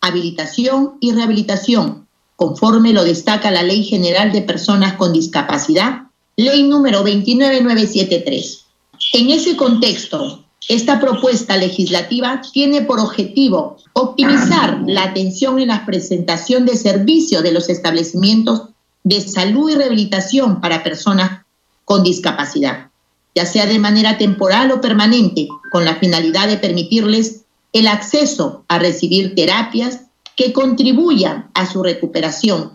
habilitación 0.00 0.94
y 1.00 1.12
rehabilitación, 1.12 2.08
conforme 2.36 2.94
lo 2.94 3.04
destaca 3.04 3.50
la 3.50 3.62
Ley 3.62 3.84
General 3.84 4.32
de 4.32 4.40
Personas 4.40 4.94
con 4.94 5.12
Discapacidad, 5.12 6.04
ley 6.36 6.62
número 6.62 7.02
29973. 7.02 8.64
En 9.12 9.28
ese 9.28 9.54
contexto, 9.54 10.45
esta 10.68 10.98
propuesta 10.98 11.56
legislativa 11.56 12.42
tiene 12.52 12.82
por 12.82 12.98
objetivo 12.98 13.76
optimizar 13.92 14.82
la 14.86 15.04
atención 15.04 15.60
en 15.60 15.68
la 15.68 15.86
presentación 15.86 16.66
de 16.66 16.76
servicios 16.76 17.42
de 17.42 17.52
los 17.52 17.68
establecimientos 17.68 18.62
de 19.04 19.20
salud 19.20 19.70
y 19.70 19.76
rehabilitación 19.76 20.60
para 20.60 20.82
personas 20.82 21.42
con 21.84 22.02
discapacidad, 22.02 22.90
ya 23.34 23.46
sea 23.46 23.66
de 23.66 23.78
manera 23.78 24.18
temporal 24.18 24.72
o 24.72 24.80
permanente, 24.80 25.46
con 25.70 25.84
la 25.84 25.94
finalidad 25.94 26.48
de 26.48 26.56
permitirles 26.56 27.42
el 27.72 27.86
acceso 27.86 28.64
a 28.66 28.80
recibir 28.80 29.36
terapias 29.36 30.00
que 30.34 30.52
contribuyan 30.52 31.48
a 31.54 31.70
su 31.70 31.84
recuperación, 31.84 32.72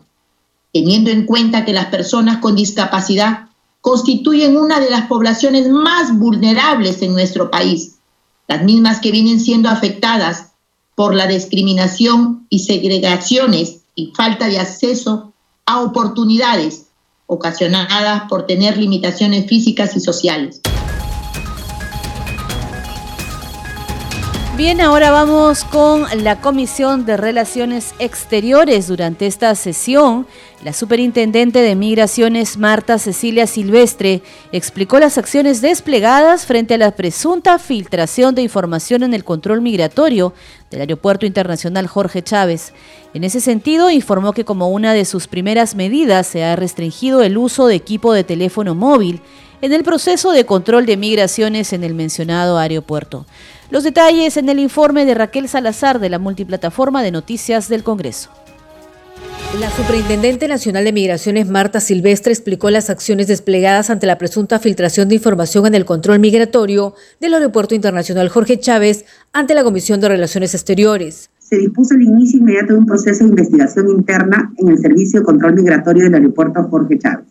teniendo 0.71 1.11
en 1.11 1.25
cuenta 1.25 1.65
que 1.65 1.73
las 1.73 1.87
personas 1.87 2.37
con 2.37 2.55
discapacidad 2.55 3.49
constituyen 3.81 4.57
una 4.57 4.79
de 4.79 4.89
las 4.89 5.07
poblaciones 5.07 5.67
más 5.67 6.17
vulnerables 6.17 7.01
en 7.01 7.13
nuestro 7.13 7.51
país, 7.51 7.95
las 8.47 8.63
mismas 8.63 8.99
que 8.99 9.11
vienen 9.11 9.39
siendo 9.39 9.69
afectadas 9.69 10.51
por 10.95 11.15
la 11.15 11.27
discriminación 11.27 12.45
y 12.49 12.59
segregaciones 12.59 13.81
y 13.95 14.13
falta 14.15 14.47
de 14.47 14.59
acceso 14.59 15.33
a 15.65 15.81
oportunidades 15.81 16.87
ocasionadas 17.25 18.23
por 18.29 18.45
tener 18.45 18.77
limitaciones 18.77 19.47
físicas 19.47 19.95
y 19.95 19.99
sociales. 19.99 20.61
Bien, 24.61 24.79
ahora 24.79 25.09
vamos 25.09 25.63
con 25.63 26.05
la 26.23 26.39
Comisión 26.39 27.03
de 27.03 27.17
Relaciones 27.17 27.95
Exteriores. 27.97 28.85
Durante 28.85 29.25
esta 29.25 29.55
sesión, 29.55 30.27
la 30.63 30.71
superintendente 30.71 31.63
de 31.63 31.75
Migraciones, 31.75 32.59
Marta 32.59 32.99
Cecilia 32.99 33.47
Silvestre, 33.47 34.21
explicó 34.51 34.99
las 34.99 35.17
acciones 35.17 35.61
desplegadas 35.61 36.45
frente 36.45 36.75
a 36.75 36.77
la 36.77 36.91
presunta 36.91 37.57
filtración 37.57 38.35
de 38.35 38.43
información 38.43 39.01
en 39.01 39.15
el 39.15 39.23
control 39.23 39.61
migratorio 39.61 40.31
del 40.69 40.81
Aeropuerto 40.81 41.25
Internacional 41.25 41.87
Jorge 41.87 42.21
Chávez. 42.21 42.71
En 43.15 43.23
ese 43.23 43.41
sentido, 43.41 43.89
informó 43.89 44.31
que 44.31 44.45
como 44.45 44.69
una 44.69 44.93
de 44.93 45.05
sus 45.05 45.25
primeras 45.25 45.73
medidas 45.73 46.27
se 46.27 46.43
ha 46.43 46.55
restringido 46.55 47.23
el 47.23 47.35
uso 47.35 47.65
de 47.65 47.73
equipo 47.73 48.13
de 48.13 48.23
teléfono 48.23 48.75
móvil 48.75 49.21
en 49.61 49.73
el 49.73 49.83
proceso 49.83 50.31
de 50.31 50.45
control 50.45 50.85
de 50.85 50.97
migraciones 50.97 51.71
en 51.73 51.83
el 51.83 51.93
mencionado 51.93 52.57
aeropuerto. 52.57 53.25
Los 53.71 53.85
detalles 53.85 54.35
en 54.35 54.49
el 54.49 54.59
informe 54.59 55.05
de 55.05 55.13
Raquel 55.13 55.47
Salazar 55.47 55.99
de 56.01 56.09
la 56.09 56.19
multiplataforma 56.19 57.01
de 57.01 57.11
noticias 57.11 57.69
del 57.69 57.83
Congreso. 57.83 58.29
La 59.61 59.69
Superintendente 59.69 60.49
Nacional 60.49 60.83
de 60.83 60.91
Migraciones, 60.91 61.47
Marta 61.47 61.79
Silvestre, 61.79 62.33
explicó 62.33 62.69
las 62.69 62.89
acciones 62.89 63.27
desplegadas 63.27 63.89
ante 63.89 64.07
la 64.07 64.17
presunta 64.17 64.59
filtración 64.59 65.07
de 65.07 65.15
información 65.15 65.65
en 65.67 65.75
el 65.75 65.85
control 65.85 66.19
migratorio 66.19 66.95
del 67.21 67.33
Aeropuerto 67.33 67.73
Internacional 67.73 68.27
Jorge 68.27 68.59
Chávez 68.59 69.05
ante 69.31 69.53
la 69.53 69.63
Comisión 69.63 70.01
de 70.01 70.09
Relaciones 70.09 70.53
Exteriores. 70.53 71.29
Se 71.39 71.57
dispuso 71.57 71.95
el 71.95 72.01
inicio 72.01 72.39
inmediato 72.39 72.73
de 72.73 72.79
un 72.79 72.85
proceso 72.85 73.23
de 73.23 73.29
investigación 73.29 73.89
interna 73.89 74.51
en 74.57 74.67
el 74.67 74.79
Servicio 74.79 75.21
de 75.21 75.25
Control 75.25 75.53
Migratorio 75.53 76.03
del 76.03 76.15
Aeropuerto 76.15 76.61
Jorge 76.63 76.99
Chávez, 76.99 77.25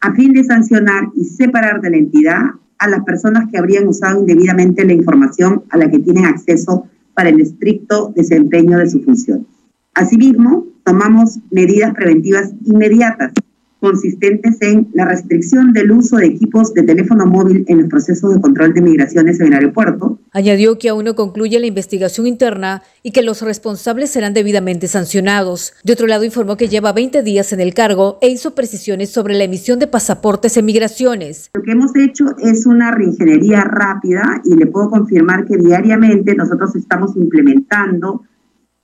a 0.00 0.12
fin 0.14 0.32
de 0.32 0.44
sancionar 0.44 1.08
y 1.14 1.24
separar 1.24 1.80
de 1.80 1.90
la 1.90 1.96
entidad 1.96 2.42
a 2.78 2.88
las 2.88 3.04
personas 3.04 3.48
que 3.50 3.58
habrían 3.58 3.86
usado 3.86 4.20
indebidamente 4.20 4.84
la 4.84 4.94
información 4.94 5.64
a 5.70 5.76
la 5.76 5.90
que 5.90 5.98
tienen 5.98 6.24
acceso 6.24 6.86
para 7.14 7.28
el 7.28 7.40
estricto 7.40 8.12
desempeño 8.16 8.78
de 8.78 8.88
su 8.88 9.02
función. 9.02 9.46
Asimismo, 9.94 10.66
tomamos 10.84 11.38
medidas 11.50 11.94
preventivas 11.94 12.52
inmediatas 12.64 13.32
consistentes 13.80 14.58
en 14.60 14.88
la 14.92 15.06
restricción 15.06 15.72
del 15.72 15.90
uso 15.90 16.18
de 16.18 16.26
equipos 16.26 16.72
de 16.74 16.82
teléfono 16.82 17.26
móvil 17.26 17.64
en 17.68 17.78
los 17.78 17.88
procesos 17.88 18.34
de 18.34 18.40
control 18.40 18.74
de 18.74 18.82
migraciones 18.82 19.40
en 19.40 19.48
el 19.48 19.54
aeropuerto. 19.54 20.18
Añadió 20.32 20.78
que 20.78 20.90
aún 20.90 21.06
no 21.06 21.14
concluye 21.14 21.58
la 21.58 21.66
investigación 21.66 22.26
interna 22.26 22.82
y 23.02 23.12
que 23.12 23.22
los 23.22 23.42
responsables 23.42 24.10
serán 24.10 24.34
debidamente 24.34 24.86
sancionados. 24.86 25.72
De 25.82 25.94
otro 25.94 26.06
lado, 26.06 26.24
informó 26.24 26.56
que 26.56 26.68
lleva 26.68 26.92
20 26.92 27.22
días 27.22 27.52
en 27.52 27.60
el 27.60 27.74
cargo 27.74 28.18
e 28.20 28.28
hizo 28.28 28.54
precisiones 28.54 29.10
sobre 29.10 29.34
la 29.34 29.44
emisión 29.44 29.78
de 29.78 29.86
pasaportes 29.86 30.56
en 30.56 30.66
migraciones. 30.66 31.50
Lo 31.54 31.62
que 31.62 31.72
hemos 31.72 31.96
hecho 31.96 32.26
es 32.38 32.66
una 32.66 32.90
reingeniería 32.90 33.64
rápida 33.64 34.42
y 34.44 34.56
le 34.56 34.66
puedo 34.66 34.90
confirmar 34.90 35.46
que 35.46 35.56
diariamente 35.56 36.34
nosotros 36.34 36.76
estamos 36.76 37.16
implementando 37.16 38.22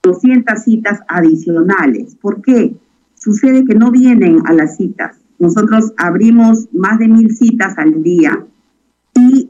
200 0.03 0.63
citas 0.63 0.99
adicionales. 1.07 2.15
¿Por 2.15 2.41
qué? 2.41 2.75
Sucede 3.27 3.65
que 3.65 3.75
no 3.75 3.91
vienen 3.91 4.41
a 4.45 4.53
las 4.53 4.77
citas. 4.77 5.17
Nosotros 5.37 5.91
abrimos 5.97 6.69
más 6.71 6.97
de 6.97 7.09
mil 7.09 7.35
citas 7.35 7.77
al 7.77 8.01
día 8.01 8.47
y 9.15 9.49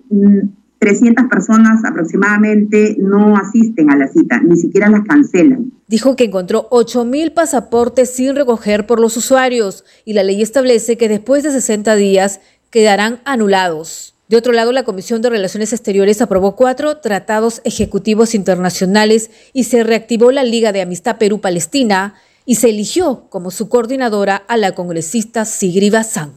300 0.80 1.26
mm, 1.26 1.30
personas 1.30 1.86
aproximadamente 1.86 2.96
no 2.98 3.38
asisten 3.38 3.92
a 3.92 3.96
la 3.96 4.08
cita, 4.08 4.42
ni 4.42 4.58
siquiera 4.58 4.90
las 4.90 5.04
cancelan. 5.04 5.72
Dijo 5.88 6.16
que 6.16 6.24
encontró 6.24 6.68
8.000 6.72 7.36
pasaportes 7.36 8.10
sin 8.10 8.36
recoger 8.36 8.88
por 8.88 9.00
los 9.00 9.16
usuarios 9.16 9.86
y 10.06 10.14
la 10.14 10.24
ley 10.24 10.42
establece 10.42 10.98
que 10.98 11.08
después 11.08 11.44
de 11.44 11.52
60 11.52 11.96
días 11.98 12.42
quedarán 12.72 13.20
anulados. 13.26 14.16
De 14.28 14.38
otro 14.38 14.54
lado, 14.54 14.72
la 14.72 14.86
Comisión 14.86 15.22
de 15.22 15.30
Relaciones 15.30 15.72
Exteriores 15.72 16.20
aprobó 16.24 16.56
cuatro 16.56 16.98
tratados 16.98 17.62
ejecutivos 17.64 18.34
internacionales 18.34 19.30
y 19.54 19.66
se 19.66 19.84
reactivó 19.84 20.32
la 20.32 20.44
Liga 20.44 20.72
de 20.72 20.82
Amistad 20.82 21.20
Perú-Palestina 21.20 22.16
y 22.48 22.56
se 22.56 22.70
eligió 22.70 23.26
como 23.30 23.52
su 23.52 23.68
coordinadora 23.68 24.38
a 24.48 24.56
la 24.56 24.72
congresista 24.72 25.44
Sigri 25.44 25.90
Bazán. 25.90 26.34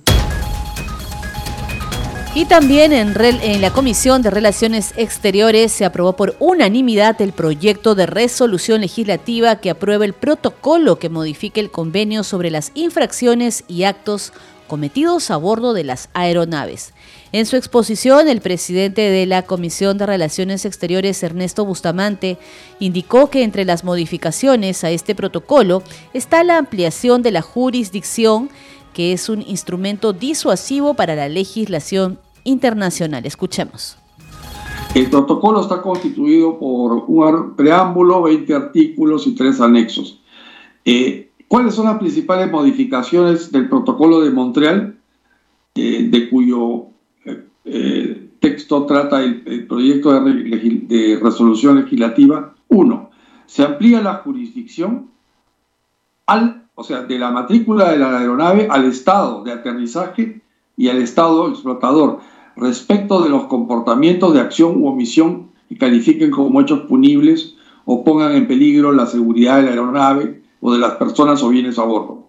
Y 2.34 2.44
también 2.44 2.92
en, 2.92 3.14
en, 3.18 3.60
la 3.60 3.72
Comisión 3.72 4.20
de 4.20 4.30
Relaciones 4.30 4.92
Exteriores 4.96 5.72
se 5.72 5.84
aprobó 5.84 6.14
por 6.14 6.36
unanimidad 6.40 7.20
el 7.22 7.32
proyecto 7.32 7.94
de 7.94 8.06
resolución 8.06 8.80
legislativa 8.80 9.56
que 9.56 9.70
aprueba 9.70 10.04
el 10.04 10.12
protocolo 10.12 10.98
que 10.98 11.08
modifique 11.08 11.60
el 11.60 11.70
convenio 11.70 12.24
sobre 12.24 12.50
las 12.50 12.72
infracciones 12.74 13.64
y 13.68 13.84
actos 13.84 14.32
cometidos 14.66 15.30
a 15.30 15.36
bordo 15.36 15.74
de 15.74 15.84
las 15.84 16.08
aeronaves. 16.12 16.92
En 17.32 17.46
su 17.46 17.54
exposición, 17.54 18.28
el 18.28 18.40
presidente 18.40 19.02
de 19.02 19.24
la 19.24 19.42
Comisión 19.42 19.98
de 19.98 20.06
Relaciones 20.06 20.64
Exteriores, 20.64 21.22
Ernesto 21.22 21.64
Bustamante, 21.64 22.38
indicó 22.80 23.30
que 23.30 23.44
entre 23.44 23.64
las 23.64 23.84
modificaciones 23.84 24.82
a 24.82 24.90
este 24.90 25.14
protocolo 25.14 25.84
está 26.12 26.42
la 26.42 26.58
ampliación 26.58 27.22
de 27.22 27.30
la 27.30 27.40
jurisdicción, 27.40 28.50
que 28.92 29.12
es 29.12 29.28
un 29.28 29.42
instrumento 29.42 30.12
disuasivo 30.12 30.94
para 30.94 31.14
la 31.14 31.28
legislación 31.28 32.18
internacional. 32.42 33.24
Escuchemos. 33.24 33.96
El 34.96 35.08
protocolo 35.08 35.60
está 35.60 35.82
constituido 35.82 36.58
por 36.58 37.04
un 37.06 37.54
preámbulo, 37.54 38.22
20 38.22 38.54
artículos 38.54 39.28
y 39.28 39.36
tres 39.36 39.60
anexos. 39.60 40.20
Eh, 40.84 41.30
¿Cuáles 41.46 41.76
son 41.76 41.86
las 41.86 41.98
principales 41.98 42.50
modificaciones 42.50 43.52
del 43.52 43.68
protocolo 43.68 44.20
de 44.20 44.30
Montreal, 44.30 44.98
eh, 45.76 46.08
de 46.10 46.28
cuyo 46.28 46.90
eh, 47.72 48.30
texto 48.40 48.84
trata 48.86 49.22
el, 49.22 49.66
proyecto 49.66 50.12
de, 50.12 51.18
resolución 51.22 51.76
legislativa. 51.76 52.54
Uno, 52.68 53.10
se 53.46 53.62
amplía 53.62 54.00
la 54.00 54.14
jurisdicción 54.14 55.10
al, 56.26 56.66
o 56.74 56.84
sea, 56.84 57.02
de 57.02 57.18
la 57.18 57.30
matrícula 57.30 57.90
de 57.90 57.98
la 57.98 58.18
aeronave 58.18 58.68
al 58.70 58.86
estado 58.86 59.44
de 59.44 59.52
aterrizaje 59.52 60.40
y 60.76 60.88
al 60.88 60.98
estado 60.98 61.48
explotador 61.48 62.20
respecto 62.56 63.22
de 63.22 63.30
los 63.30 63.44
comportamientos 63.44 64.34
de 64.34 64.40
acción 64.40 64.82
u 64.82 64.88
omisión 64.88 65.50
que 65.68 65.76
califiquen 65.76 66.30
como 66.30 66.60
hechos 66.60 66.80
punibles 66.80 67.54
o 67.84 68.04
pongan 68.04 68.32
en 68.32 68.46
peligro 68.46 68.92
la 68.92 69.06
seguridad 69.06 69.56
de 69.56 69.64
la 69.64 69.70
aeronave 69.70 70.42
o 70.60 70.72
de 70.72 70.78
las 70.78 70.92
personas 70.94 71.42
o 71.42 71.48
bienes 71.48 71.78
a 71.78 71.84
bordo. 71.84 72.28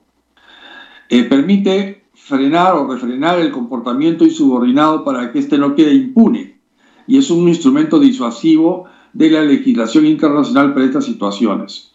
Eh, 1.10 1.24
permite 1.24 2.01
frenar 2.24 2.76
o 2.76 2.88
refrenar 2.88 3.40
el 3.40 3.52
comportamiento 3.52 4.24
insubordinado 4.24 5.04
para 5.04 5.32
que 5.32 5.40
éste 5.40 5.58
no 5.58 5.76
quede 5.76 5.94
impune. 5.94 6.60
Y 7.08 7.18
es 7.18 7.32
un 7.32 7.48
instrumento 7.48 8.00
disuasivo 8.00 8.86
de 9.12 9.32
la 9.32 9.42
legislación 9.42 10.06
internacional 10.06 10.74
para 10.74 10.86
estas 10.86 11.06
situaciones. 11.06 11.92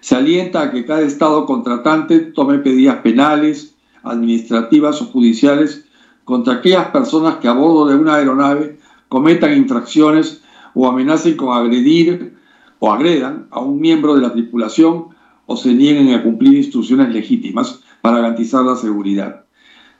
Se 0.00 0.16
alienta 0.16 0.62
a 0.62 0.70
que 0.72 0.84
cada 0.84 1.02
Estado 1.02 1.46
contratante 1.46 2.18
tome 2.18 2.58
medidas 2.58 2.96
penales, 2.96 3.76
administrativas 4.02 5.00
o 5.00 5.06
judiciales 5.06 5.84
contra 6.24 6.54
aquellas 6.54 6.88
personas 6.88 7.36
que 7.36 7.48
a 7.48 7.52
bordo 7.52 7.86
de 7.86 7.96
una 7.96 8.16
aeronave 8.16 8.78
cometan 9.08 9.56
infracciones 9.56 10.42
o 10.74 10.88
amenacen 10.88 11.36
con 11.36 11.56
agredir 11.56 12.36
o 12.80 12.92
agredan 12.92 13.46
a 13.50 13.60
un 13.60 13.80
miembro 13.80 14.16
de 14.16 14.22
la 14.22 14.32
tripulación 14.32 15.06
o 15.46 15.56
se 15.56 15.72
nieguen 15.72 16.12
a 16.14 16.22
cumplir 16.22 16.54
instrucciones 16.54 17.08
legítimas 17.14 17.80
para 18.02 18.16
garantizar 18.16 18.64
la 18.64 18.76
seguridad. 18.76 19.47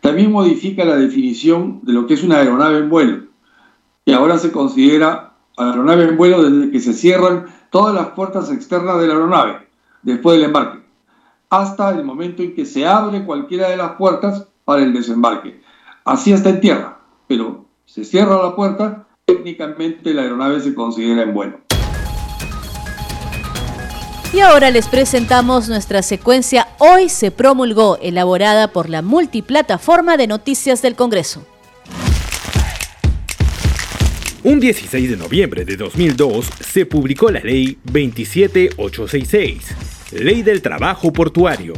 También 0.01 0.33
modifica 0.33 0.85
la 0.85 0.97
definición 0.97 1.81
de 1.83 1.93
lo 1.93 2.07
que 2.07 2.15
es 2.15 2.23
una 2.23 2.39
aeronave 2.39 2.79
en 2.79 2.89
vuelo, 2.89 3.25
que 4.07 4.15
ahora 4.15 4.39
se 4.39 4.53
considera 4.53 5.35
aeronave 5.57 6.05
en 6.05 6.17
vuelo 6.17 6.43
desde 6.43 6.71
que 6.71 6.81
se 6.81 6.93
cierran 6.93 7.47
todas 7.71 7.95
las 7.95 8.09
puertas 8.09 8.51
externas 8.51 9.01
de 9.01 9.07
la 9.07 9.15
aeronave 9.15 9.69
después 10.03 10.37
del 10.37 10.47
embarque, 10.47 10.79
hasta 11.51 11.91
el 11.91 12.05
momento 12.05 12.43
en 12.43 12.55
que 12.55 12.65
se 12.65 12.87
abre 12.87 13.25
cualquiera 13.25 13.69
de 13.69 13.77
las 13.77 13.93
puertas 13.93 14.47
para 14.65 14.83
el 14.83 14.93
desembarque. 14.93 15.61
Así 16.05 16.33
está 16.33 16.51
en 16.51 16.61
tierra, 16.61 17.01
pero 17.27 17.67
se 17.85 18.05
cierra 18.05 18.43
la 18.43 18.55
puerta, 18.55 19.07
técnicamente 19.25 20.15
la 20.15 20.23
aeronave 20.23 20.61
se 20.61 20.75
considera 20.75 21.23
en 21.23 21.35
vuelo. 21.35 21.68
Y 24.33 24.41
ahora 24.41 24.71
les 24.71 24.88
presentamos 24.88 25.69
nuestra 25.69 26.03
secuencia 26.03 26.69
Hoy 26.79 27.09
se 27.09 27.31
promulgó, 27.31 27.99
elaborada 28.03 28.69
por 28.73 28.91
la 28.91 29.01
multiplataforma 29.01 30.19
de 30.19 30.27
noticias 30.27 30.83
del 30.83 30.97
Congreso. 30.97 31.47
Un 34.45 34.61
16 34.61 35.11
de 35.11 35.17
noviembre 35.17 35.64
de 35.64 35.77
2002 35.77 36.47
se 36.61 36.85
publicó 36.85 37.31
la 37.31 37.41
Ley 37.41 37.79
27866, 37.85 39.75
Ley 40.12 40.43
del 40.43 40.61
Trabajo 40.61 41.11
Portuario, 41.11 41.73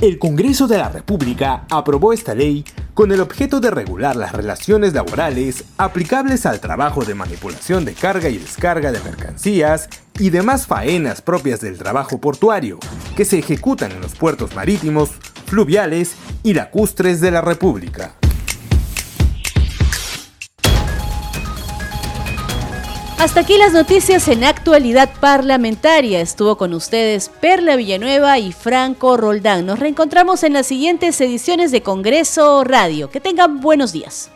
el 0.00 0.18
Congreso 0.18 0.66
de 0.66 0.76
la 0.76 0.88
República 0.88 1.64
aprobó 1.70 2.12
esta 2.12 2.34
ley 2.34 2.64
con 2.94 3.10
el 3.10 3.20
objeto 3.20 3.60
de 3.60 3.70
regular 3.70 4.14
las 4.14 4.32
relaciones 4.32 4.94
laborales 4.94 5.64
aplicables 5.76 6.46
al 6.46 6.60
trabajo 6.60 7.04
de 7.04 7.14
manipulación 7.14 7.84
de 7.84 7.92
carga 7.92 8.28
y 8.28 8.38
descarga 8.38 8.92
de 8.92 9.00
mercancías 9.00 9.88
y 10.18 10.30
demás 10.30 10.66
faenas 10.66 11.20
propias 11.20 11.60
del 11.60 11.76
trabajo 11.76 12.20
portuario 12.20 12.78
que 13.16 13.24
se 13.24 13.38
ejecutan 13.38 13.90
en 13.90 14.00
los 14.00 14.14
puertos 14.14 14.54
marítimos, 14.54 15.10
fluviales 15.46 16.14
y 16.44 16.54
lacustres 16.54 17.20
de 17.20 17.32
la 17.32 17.40
República. 17.40 18.14
Hasta 23.24 23.40
aquí 23.40 23.56
las 23.56 23.72
noticias 23.72 24.28
en 24.28 24.44
actualidad 24.44 25.08
parlamentaria. 25.18 26.20
Estuvo 26.20 26.58
con 26.58 26.74
ustedes 26.74 27.30
Perla 27.30 27.74
Villanueva 27.74 28.38
y 28.38 28.52
Franco 28.52 29.16
Roldán. 29.16 29.64
Nos 29.64 29.78
reencontramos 29.78 30.42
en 30.42 30.52
las 30.52 30.66
siguientes 30.66 31.18
ediciones 31.22 31.70
de 31.72 31.82
Congreso 31.82 32.64
Radio. 32.64 33.08
Que 33.08 33.20
tengan 33.20 33.62
buenos 33.62 33.92
días. 33.92 34.30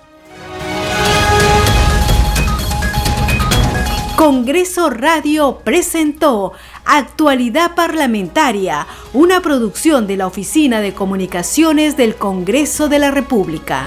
Congreso 4.16 4.88
Radio 4.88 5.60
presentó 5.62 6.54
Actualidad 6.86 7.74
Parlamentaria, 7.74 8.86
una 9.12 9.42
producción 9.42 10.06
de 10.06 10.16
la 10.16 10.26
Oficina 10.26 10.80
de 10.80 10.94
Comunicaciones 10.94 11.98
del 11.98 12.16
Congreso 12.16 12.88
de 12.88 12.98
la 13.00 13.10
República. 13.10 13.86